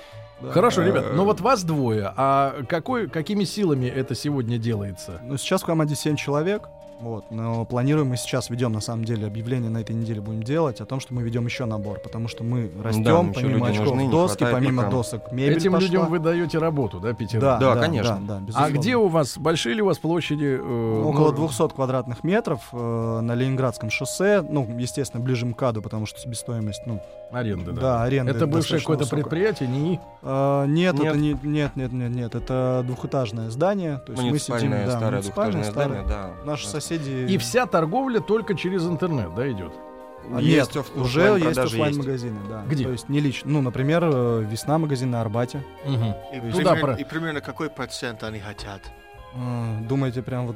[0.42, 0.52] Да.
[0.52, 5.20] Хорошо, Э, ребят, ну вот вас двое, а какой, какими силами это сегодня делается?
[5.24, 6.70] Ну, сейчас в команде 7 человек.
[7.00, 10.80] Вот, но планируем мы сейчас ведем, на самом деле, объявление на этой неделе будем делать
[10.82, 13.86] о том, что мы ведем еще набор, потому что мы растем, нам еще помимо очков
[13.88, 14.96] нужны, доски, помимо пока.
[14.96, 15.86] досок мебель Этим пошла.
[15.88, 17.42] людям вы даете работу, да, пятерым?
[17.42, 18.22] Да, Да, да, конечно.
[18.26, 20.58] да, да, А где у вас, большие ли у вас площади?
[20.60, 25.82] э, Около ну, 200 квадратных метров э, на Ленинградском шоссе, ну, естественно, ближе к МКАДу,
[25.82, 27.02] потому что себестоимость, ну,
[27.36, 27.82] Аренда, да.
[27.82, 29.24] да, аренда Это бывшее какое-то высокая.
[29.24, 30.00] предприятие, НИИ?
[30.22, 31.06] А, нет, Нет.
[31.06, 35.12] это не, нет, нет, нет, нет, это двухэтажное здание, то есть мы сидим, да, старое
[35.12, 36.04] муниципальное, двухэтажное старое.
[36.06, 36.46] здание, да.
[36.46, 37.26] Наши соседи...
[37.30, 39.74] И вся торговля только через интернет, да, идет?
[40.34, 42.00] А, Есть нет, оф- уже есть продажи офлайн есть.
[42.00, 42.64] магазины, да.
[42.68, 42.84] Где?
[42.86, 43.52] То есть не лично.
[43.52, 45.62] Ну, например, э, весна магазин на Арбате.
[45.86, 45.90] И,
[46.52, 48.82] Туда примерно, про- и примерно какой процент они хотят?
[49.36, 50.56] Э, Думаете, прям вот.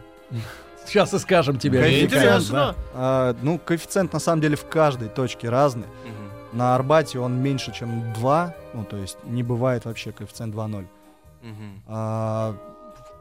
[0.86, 1.82] Сейчас и скажем тебе.
[1.82, 2.76] Коэффициент, Интересно.
[2.96, 5.86] А, ну, коэффициент на самом деле в каждой точке разный.
[6.54, 8.56] На Арбате он меньше, чем 2.
[8.74, 10.86] Ну, то есть не бывает вообще коэффициент 2.0.
[11.88, 12.56] А,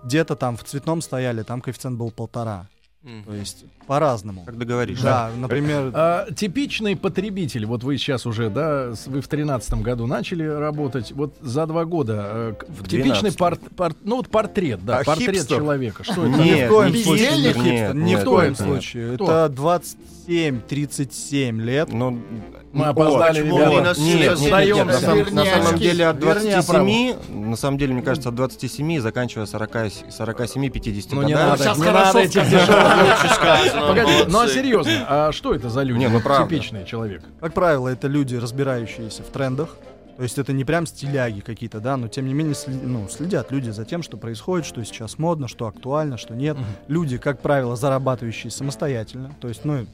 [0.04, 2.66] где-то там в цветном стояли, там коэффициент был полтора.
[3.26, 4.44] То есть по-разному.
[4.44, 5.04] Как договоришься.
[5.04, 10.42] Да, например, А, типичный потребитель, вот вы сейчас уже, да, вы в тринадцатом году начали
[10.44, 13.36] работать, вот за два года э, В типичный 12-м.
[13.38, 15.56] порт, порт- ну вот портрет, да, А портрет хипстер?
[15.58, 16.04] человека.
[16.04, 16.28] Что это?
[16.28, 18.68] ни в Нет, коем не случае, нет, нет, ни нет, в коем нет, нет.
[18.68, 19.14] случае.
[19.14, 19.24] Кто?
[19.24, 19.52] Это
[20.28, 21.88] 27-37 лет.
[21.92, 22.20] Ну,
[22.78, 24.00] Мы опоздали, ребята.
[24.00, 27.16] Нет, нет, нет, на, самом, на самом деле от верни 27,
[27.48, 31.78] на самом деле, мне кажется, от 27 и заканчивая 40, 47-50 Ну не надо, Сейчас
[31.78, 32.26] не надо
[33.34, 35.98] сказано, Погоди, ну а серьезно, а что это за люди?
[35.98, 36.20] Не, ну.
[36.20, 37.22] Типичный человек.
[37.40, 39.76] Как правило, это люди, разбирающиеся в трендах.
[40.16, 43.52] То есть это не прям стиляги какие-то, да, но тем не менее сли- ну, следят
[43.52, 46.56] люди за тем, что происходит, что сейчас модно, что актуально, что нет.
[46.56, 46.66] Мгм.
[46.88, 49.30] Люди, как правило, зарабатывающие самостоятельно.
[49.40, 49.86] То есть, ну,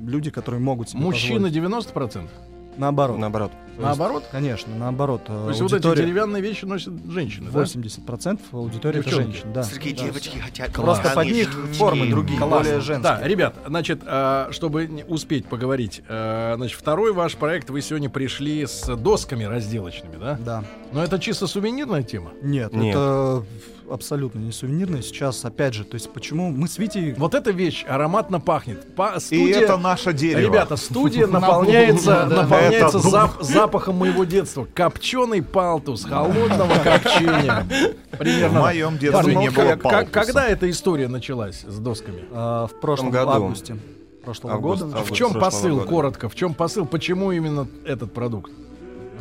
[0.00, 1.86] люди, которые могут себе Мужчины позволить.
[1.86, 2.28] 90%?
[2.76, 3.18] Наоборот.
[3.18, 3.50] Наоборот.
[3.52, 4.24] То есть, Наоборот?
[4.30, 5.24] Конечно, наоборот.
[5.24, 7.60] То есть вот эти деревянные вещи носят женщины, да?
[7.62, 9.62] 80% аудитории это женщин, да.
[9.62, 10.04] Среди Да.
[10.04, 11.74] девочки хотят Просто под них женские.
[11.74, 12.56] формы другие, Классно.
[12.58, 13.02] более женские.
[13.18, 18.66] Да, ребят, значит, э, чтобы успеть поговорить, э, значит, второй ваш проект, вы сегодня пришли
[18.66, 20.38] с досками разделочными, да?
[20.44, 20.64] Да.
[20.92, 22.32] Но это чисто сувенирная тема.
[22.42, 22.94] Нет, Нет.
[22.94, 23.42] это
[23.90, 25.02] абсолютно не сувенирное.
[25.02, 27.12] Сейчас, опять же, то есть почему мы с Витей...
[27.14, 28.94] Вот эта вещь ароматно пахнет.
[28.94, 30.40] По- И студия- это наше дерево.
[30.40, 31.26] Ребята, студия
[31.66, 32.36] наполняется, Да.
[32.64, 34.66] Наполняется Это зап- запахом моего детства.
[34.74, 37.66] Копченый палтус, холодного копчения.
[38.12, 38.60] в Примерно.
[38.60, 40.06] моем детстве Парни, не было палтуса.
[40.12, 42.24] Когда эта история началась с досками?
[42.30, 43.30] э, в прошлом году.
[43.32, 43.76] августе
[44.24, 44.86] прошлого года.
[44.86, 45.88] В чем посыл, года.
[45.88, 48.50] коротко, в чем посыл, почему именно этот продукт?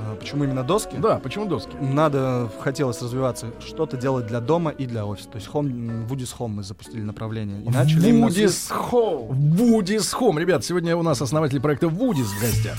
[0.02, 0.98] Э, Почему именно доски?
[0.98, 1.76] Да, почему доски?
[1.80, 5.30] Надо, хотелось развиваться, что-то делать для дома и для офиса.
[5.30, 7.62] То есть home, Woody's Home мы запустили направление.
[7.62, 9.28] И начали Вудис Home.
[9.30, 10.40] Вудис Home.
[10.40, 12.78] Ребят, сегодня у нас основатель проекта Вудис в гостях.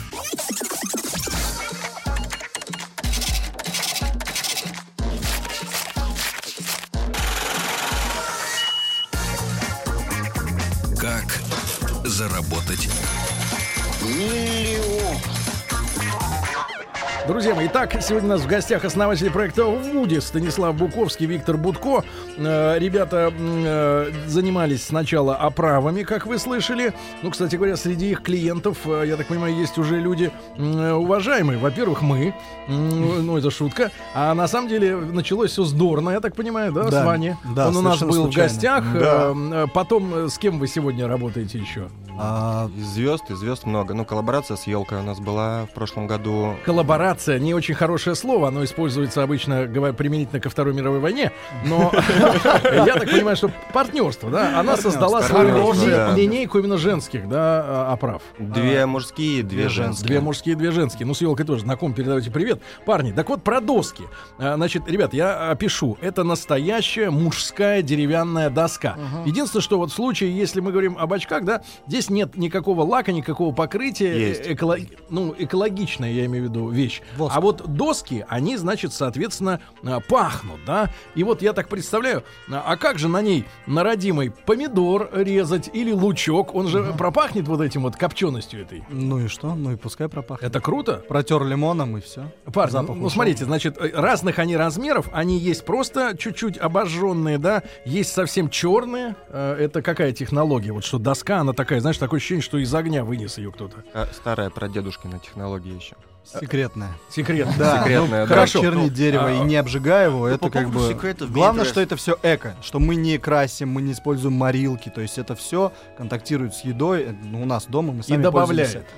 [17.32, 22.04] Друзья мои, итак, сегодня у нас в гостях основатель проекта Вуди Станислав Буковский, Виктор Будко.
[22.36, 26.92] Э, Ребята э, занимались сначала оправами, как вы слышали.
[27.22, 31.58] Ну, кстати говоря, среди их клиентов, э, я так понимаю, есть уже люди э, уважаемые.
[31.58, 32.34] Во-первых, мы.
[32.68, 33.90] М, Ну, это шутка.
[34.14, 37.36] А на самом деле началось все здорово, я так понимаю, да, Да, с Ваней?
[37.56, 38.30] да, Он у нас был случайно.
[38.50, 38.84] в гостях.
[38.92, 39.32] Да.
[39.34, 41.88] Э, Потом, э, с кем вы сегодня работаете еще?
[42.18, 43.94] А, звезд, и звезд много.
[43.94, 46.54] Ну, коллаборация с елкой у нас была в прошлом году.
[46.66, 51.32] Коллаборация кооперация не очень хорошее слово, оно используется обычно говоря, применительно ко Второй мировой войне,
[51.66, 51.92] но
[52.64, 55.72] я так понимаю, что партнерство, да, она создала свою
[56.16, 58.22] линейку именно женских, да, а, оправ.
[58.38, 60.06] Две мужские, две женские.
[60.08, 61.06] Две мужские, две женские.
[61.06, 62.60] Ну, с елкой тоже знаком, передавайте привет.
[62.84, 64.04] Парни, так вот про доски.
[64.38, 65.96] А, Значит, ребят, я опишу.
[66.00, 68.96] Это настоящая мужская деревянная доска.
[69.26, 73.12] Единственное, что вот в случае, если мы говорим об очках, да, здесь нет никакого лака,
[73.12, 74.12] никакого покрытия.
[74.32, 74.78] Э, эколо-
[75.10, 77.00] Ну, экологичная, я имею в виду, вещь.
[77.16, 77.36] Воск.
[77.36, 80.90] А вот доски, они, значит, соответственно, а, пахнут, да.
[81.14, 85.68] И вот я так представляю, а а как же на ней, на родимой, помидор резать
[85.74, 86.54] или лучок?
[86.54, 88.82] Он же пропахнет вот этим вот копченостью этой.
[88.88, 89.54] Ну и что?
[89.54, 90.48] Ну и пускай пропахнет.
[90.48, 91.04] Это круто.
[91.06, 92.32] Протер лимоном и все.
[92.52, 93.16] Парни, Запах ну, ну, ушел.
[93.16, 99.16] смотрите, значит, э, разных они размеров, они есть просто чуть-чуть обожженные, да, есть совсем черные.
[99.28, 100.72] Э, Это какая технология?
[100.72, 103.84] Вот что доска, она такая, знаешь, такое ощущение, что из огня вынес ее кто-то.
[104.12, 105.96] Старая прадедушкина технология еще.
[106.24, 106.90] Секретная.
[107.10, 107.48] Секрет.
[107.58, 108.34] Да, Секретная, ну, да.
[108.34, 108.60] Хорошо.
[108.60, 110.88] чернить дерево А, и не обжигая его, это по как бы...
[110.88, 115.00] секретов Главное, что это все эко, что мы не красим, мы не используем морилки, то
[115.00, 118.72] есть это все контактирует с едой, э, ну, у нас дома мы И сами добавляет.
[118.72, 118.92] пользуемся.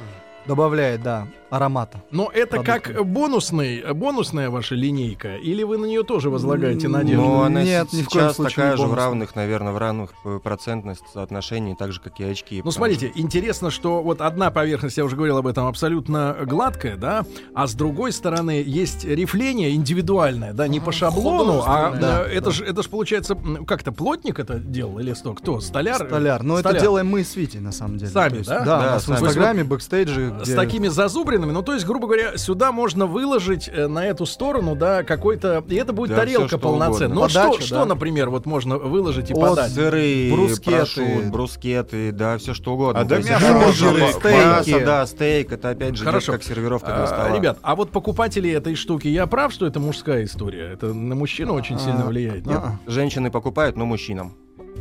[0.47, 2.02] Добавляет, да, аромата.
[2.11, 2.92] Но это Продукты.
[2.94, 5.36] как бонусный, бонусная ваша линейка?
[5.36, 7.22] Или вы на нее тоже возлагаете надежду?
[7.22, 9.72] Но она Нет, с- ни в коем сейчас случае такая не же в равных, наверное,
[9.72, 12.61] в равных э, процентных соотношениях, так же, как и очки.
[12.64, 17.24] Ну, смотрите, интересно, что вот одна поверхность, я уже говорил об этом, абсолютно гладкая, да,
[17.55, 22.00] а с другой стороны есть рифление индивидуальное, да, не по шаблону, а художественное.
[22.00, 23.36] Да, э, это же это ж получается,
[23.66, 25.34] как-то плотник это делал или что?
[25.34, 25.61] Кто?
[25.61, 25.96] Столяр?
[26.07, 26.42] Столяр.
[26.42, 26.82] Но это Столяр.
[26.82, 28.11] делаем мы с Витей, на самом деле.
[28.11, 28.61] Сами, есть, да?
[28.64, 29.11] Да, Да, у нас в.
[29.12, 33.86] Инстаграме, бэкстейджи, С где- такими зазубринами, ну то есть, грубо говоря, сюда можно выложить э,
[33.86, 37.14] на эту сторону, да, какой-то, и это будет Да, тарелка что полноценная.
[37.14, 37.84] Ну что, Подача, что, да.
[37.86, 39.72] например, вот можно выложить и подать?
[39.72, 40.70] Сыры, брускетты.
[40.76, 43.01] прошутто, брускеты, да, все что угодно.
[43.01, 44.26] А, да, мясо можно, стейки.
[44.70, 46.32] мясо, да, стейк, это опять же Хорошо.
[46.32, 47.36] как сервировка А, для стола.
[47.36, 50.70] ребят, а вот покупатели этой штуки, я прав, что это мужская история?
[50.72, 52.57] Это на мужчину очень сильно А, влияет, нет?
[52.59, 52.78] а-а.
[52.90, 54.34] Женщины покупают, но мужчинам.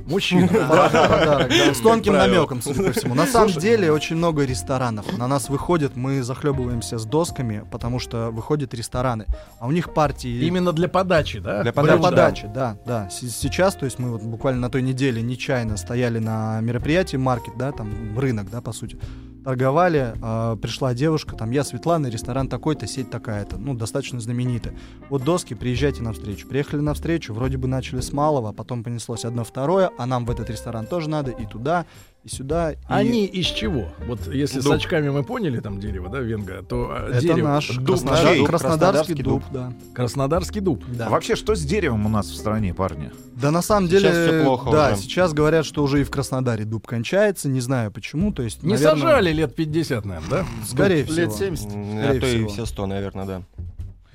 [0.05, 0.47] Мужчина.
[0.69, 3.15] Подарок, да, С тонким намеком, судя по всему.
[3.15, 5.17] На самом деле очень много ресторанов.
[5.17, 9.25] На нас выходят, мы захлебываемся с досками, потому что выходят рестораны.
[9.59, 11.63] А у них партии Именно для подачи, да?
[11.63, 12.77] Для Для подачи, да.
[12.85, 17.53] да, Сейчас, то есть мы вот буквально на той неделе нечаянно стояли на мероприятии маркет,
[17.57, 18.97] да, там рынок, да, по сути.
[19.43, 24.73] Торговали, а, пришла девушка, там я Светлана, ресторан такой-то, сеть такая-то, ну, достаточно знаменитая.
[25.09, 26.47] Вот доски, приезжайте навстречу.
[26.47, 30.31] Приехали навстречу, вроде бы начали с малого, а потом понеслось одно второе, а нам в
[30.31, 31.85] этот ресторан тоже надо, и туда,
[32.23, 32.71] и сюда.
[32.71, 33.87] и- Они из чего?
[34.07, 34.73] Вот если с Дуб.
[34.73, 37.47] очками мы поняли там дерево, да, венга, то а, Это дерево.
[37.49, 38.45] наш Дуб, Краснодар- чей?
[38.45, 39.51] краснодарский Краснодарский дуб, дуб.
[39.51, 39.73] да.
[39.93, 40.83] Краснодарский дуб.
[40.97, 41.07] да.
[41.07, 43.11] А Вообще, что с деревом у нас в стране, парни?
[43.35, 45.01] Да, на самом Сейчас деле, всё плохо да, уже.
[45.01, 48.73] сейчас говорят, что уже и в Краснодаре дуб кончается, не знаю почему, то есть, Не
[48.73, 50.45] наверное, сажали лет 50, наверное, да?
[50.65, 51.17] скорее всего.
[51.17, 51.73] Лет 70.
[51.73, 52.49] М, Скорее А то и всего.
[52.49, 53.41] все 100, наверное, да.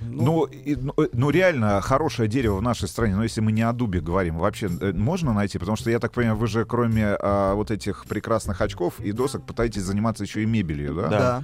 [0.01, 3.63] Ну, и- ну, э, ну, реально, хорошее дерево в нашей стране, но если мы не
[3.63, 5.59] о дубе говорим, вообще э, можно найти?
[5.59, 9.45] Потому что, я так понимаю, вы же кроме а, вот этих прекрасных очков и досок
[9.47, 11.09] пытаетесь заниматься еще и мебелью, да?
[11.09, 11.19] Да.
[11.19, 11.43] Да.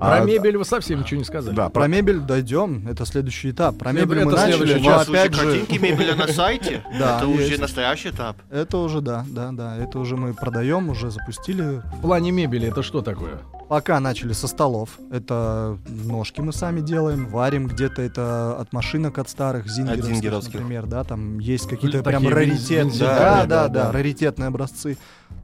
[0.00, 1.54] Про А, мебель вы совсем ничего не сказали.
[1.54, 3.76] Да, Про мебель дойдем, это следующий этап.
[3.78, 5.42] Про След- мебель мы это начали, У вас уже опять же...
[5.42, 6.82] картинки мебели на сайте?
[6.98, 7.60] Да, Это уже есть.
[7.60, 8.36] настоящий этап.
[8.50, 11.82] Это уже, да, да, да, это уже мы продаем, уже запустили.
[11.98, 13.38] В плане мебели это что такое?
[13.70, 19.28] Пока начали со столов, это ножки мы сами делаем, варим где-то это от машинок от
[19.28, 20.54] старых, зингеровских, зингеровских.
[20.54, 24.98] например, да, там есть какие-то Такие прям раритетные, да, да, да, да, раритетные образцы.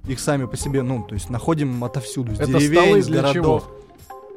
[0.08, 3.22] Их сами по себе, ну, то есть находим отовсюду, из Это деревень, столы из для
[3.22, 3.68] городов.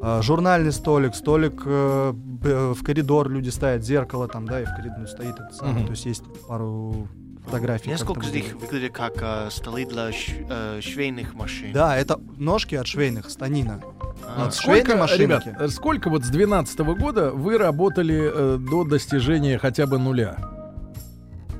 [0.03, 4.69] А, журнальный столик, столик э, б- в коридор люди ставят, зеркало там, да, и в
[4.75, 5.77] коридоре стоит это самое.
[5.77, 5.85] Мгм.
[5.87, 7.07] То есть есть пару
[7.49, 7.89] фотографий.
[7.89, 8.61] как Несколько из них выглядит.
[8.61, 11.71] выглядят как э, столы для ш- э, швейных машин.
[11.73, 13.81] Да, это ножки от швейных, станина.
[14.25, 15.21] А, От Сколько, машинки.
[15.21, 20.35] ребят, э, сколько вот с 12 года вы работали э, до достижения хотя бы нуля?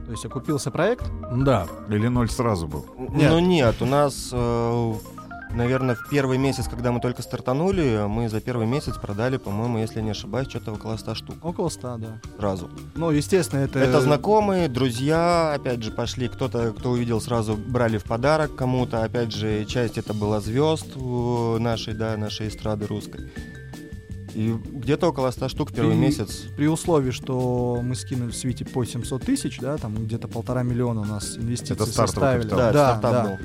[0.06, 1.06] То есть окупился проект.
[1.36, 1.68] Да.
[1.90, 2.86] Или ноль сразу был?
[2.98, 3.30] Нет.
[3.32, 4.30] Ну нет, у нас,
[5.54, 10.02] наверное, в первый месяц, когда мы только стартанули, мы за первый месяц продали, по-моему, если
[10.02, 12.22] не ошибаюсь, что-то около 100 штук Около 100, да.
[12.38, 12.70] сразу.
[12.96, 13.80] Ну, естественно, это...
[13.80, 19.32] Это знакомые, друзья, опять же, пошли, кто-то, кто увидел, сразу брали в подарок кому-то, опять
[19.34, 23.32] же, часть это была звезд нашей, да, нашей эстрады русской.
[24.36, 26.44] И где-то около 100 штук в первый И- месяц.
[26.56, 31.02] При условии, что мы скинули в Свите по 700 тысяч, да, там где-то полтора миллиона
[31.02, 32.42] у нас Это стартовый составили.
[32.44, 32.60] капитал.
[32.60, 33.24] Да, да, стартап да.
[33.24, 33.38] был.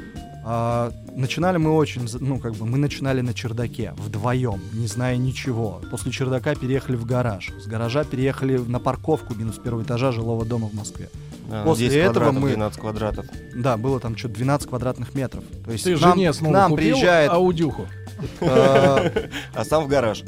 [0.47, 5.81] А, начинали мы очень, ну, как бы, мы начинали на чердаке, вдвоем, не зная ничего.
[5.91, 7.51] После чердака переехали в гараж.
[7.63, 11.09] С гаража переехали на парковку минус первого этажа жилого дома в Москве.
[11.49, 13.27] Да, После 10 этого мы- 12 квадратов.
[13.55, 15.45] Да, было там что-то 12 квадратных метров.
[15.65, 17.31] То есть Ты нам, жене к нам купил приезжает...
[17.31, 17.87] аудюху.
[18.41, 20.23] э, А сам в гараж.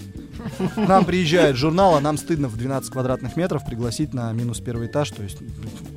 [0.77, 5.11] нам приезжает журнал, а нам стыдно в 12 квадратных метров пригласить на минус первый этаж,
[5.11, 5.39] то есть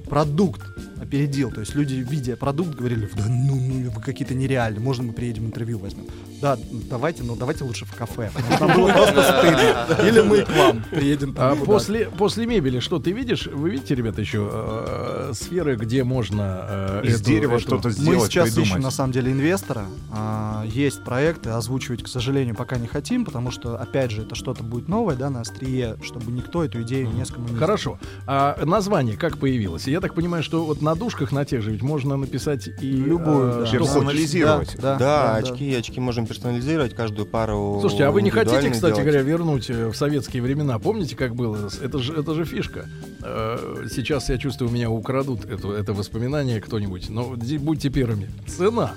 [0.09, 0.61] продукт
[1.09, 1.51] опередил.
[1.51, 5.45] То есть люди, видя продукт, говорили, да ну, ну вы какие-то нереальные, можно мы приедем
[5.47, 6.05] интервью возьмем.
[6.41, 6.57] Да,
[6.89, 8.29] давайте, но давайте лучше в кафе.
[8.33, 10.07] потому что Нам было просто стыдно.
[10.07, 11.35] Или мы к вам приедем.
[11.37, 13.47] А после, после мебели что ты видишь?
[13.47, 17.93] Вы видите, ребята, еще э, сферы, где можно э, Из эту- дерева эту- что-то Мы
[17.93, 18.83] сделать, сейчас ищем придумать.
[18.83, 19.85] на самом деле инвестора.
[20.11, 24.63] А, Есть проекты, озвучивать, к сожалению, пока не хотим, потому что, опять же, это что-то
[24.63, 27.59] будет новое, да, на острие, чтобы никто эту идею не скоммунизировал.
[27.59, 27.99] Хорошо.
[28.27, 29.87] А название как появилось?
[29.87, 33.49] Я так понимаю, что вот на душках на тех же ведь можно написать и Любую,
[33.49, 33.65] э, да.
[33.65, 33.93] что хочешь.
[33.93, 34.75] Персонализировать.
[34.79, 37.77] Да, Да, очки, очки можем персонализировать, каждую пару.
[37.79, 40.77] Слушайте, а вы не хотите, кстати говоря, вернуть э, в советские времена?
[40.77, 41.69] Помните, как было?
[41.81, 42.85] Это же, это же фишка.
[43.23, 47.09] Э, Сейчас я чувствую, у меня украдут это, это воспоминание кто-нибудь.
[47.09, 48.29] Но будьте первыми.
[48.47, 48.91] Цена.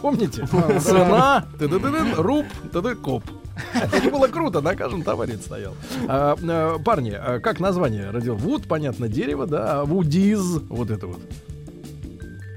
[0.00, 0.46] Помните?
[0.80, 1.46] Цена,
[2.18, 2.46] руб,
[3.02, 3.24] коп.
[3.92, 5.74] Это было круто, на каждом товаре стоял.
[6.08, 8.36] А, э, парни, а как название родил?
[8.36, 11.20] Вуд, понятно, дерево, да, а вудиз, вот это вот.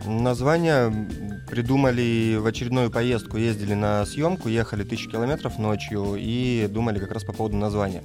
[0.06, 1.10] Название
[1.50, 7.24] придумали в очередную поездку, ездили на съемку, ехали тысячу километров ночью и думали как раз
[7.24, 8.04] по поводу названия.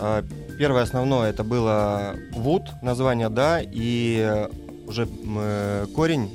[0.00, 0.24] А,
[0.58, 4.46] Первое основное это было Wood, название, да, и
[4.86, 6.30] уже э, корень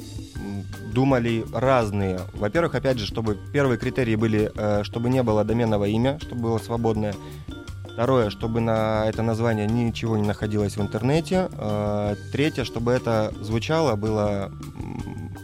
[0.94, 2.20] думали разные.
[2.34, 6.58] Во-первых, опять же, чтобы первые критерии были, э, чтобы не было доменного имя, чтобы было
[6.60, 7.14] свободное.
[7.94, 11.50] Второе, чтобы на это название ничего не находилось в интернете.
[11.52, 14.52] Э, Третье, чтобы это звучало, было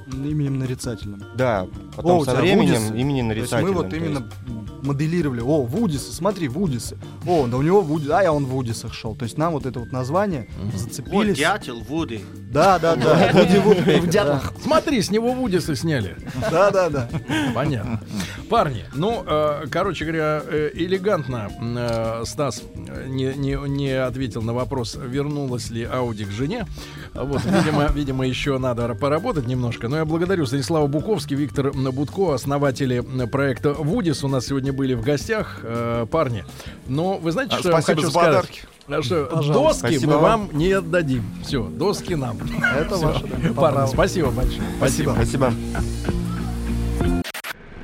[0.08, 1.22] Именем нарицательным.
[1.36, 2.98] да, потом О, со временем Вудисы.
[2.98, 3.76] имени То есть нарицательным.
[3.76, 4.55] мы вот именно есть-
[4.86, 6.98] моделировали, о, Вудисы, смотри, Вудисы.
[7.28, 9.16] О, да у него Вудис, а я он в Вудисах шел.
[9.16, 11.38] То есть нам вот это вот название Вот зацепились.
[11.38, 12.22] дятел, Вуди.
[12.52, 13.32] Да, да, да.
[13.34, 14.42] Вуди Вудпекер, да.
[14.64, 16.16] Смотри, с него Вудисы сняли.
[16.52, 17.10] Да, да, да.
[17.54, 18.02] Понятно.
[18.50, 22.62] Парни, ну, э, короче говоря, э, элегантно э, Стас
[23.08, 26.66] не, не, не ответил на вопрос, вернулась ли Ауди к жене.
[27.14, 29.88] Вот, видимо, видимо, еще надо поработать немножко.
[29.88, 34.24] Но я благодарю Станислава Буковский, Виктор Будко, основатели проекта Вудис.
[34.24, 36.46] У нас сегодня были в гостях, э, парни.
[36.88, 38.36] Но вы знаете, А, что я вам спасибо хочу за сказать?
[38.36, 38.62] подарки.
[38.88, 39.54] А что, Пожалуйста.
[39.54, 40.50] доски Спасибо мы вам.
[40.54, 41.24] не отдадим.
[41.44, 42.38] Все, доски нам.
[42.78, 43.08] Это Всё.
[43.08, 44.62] ваше, да, Парни, спасибо большое.
[44.78, 45.12] Спасибо.
[45.16, 45.54] Спасибо.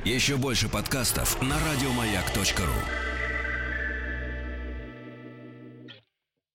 [0.04, 3.11] Еще больше подкастов на радиомаяк.ру.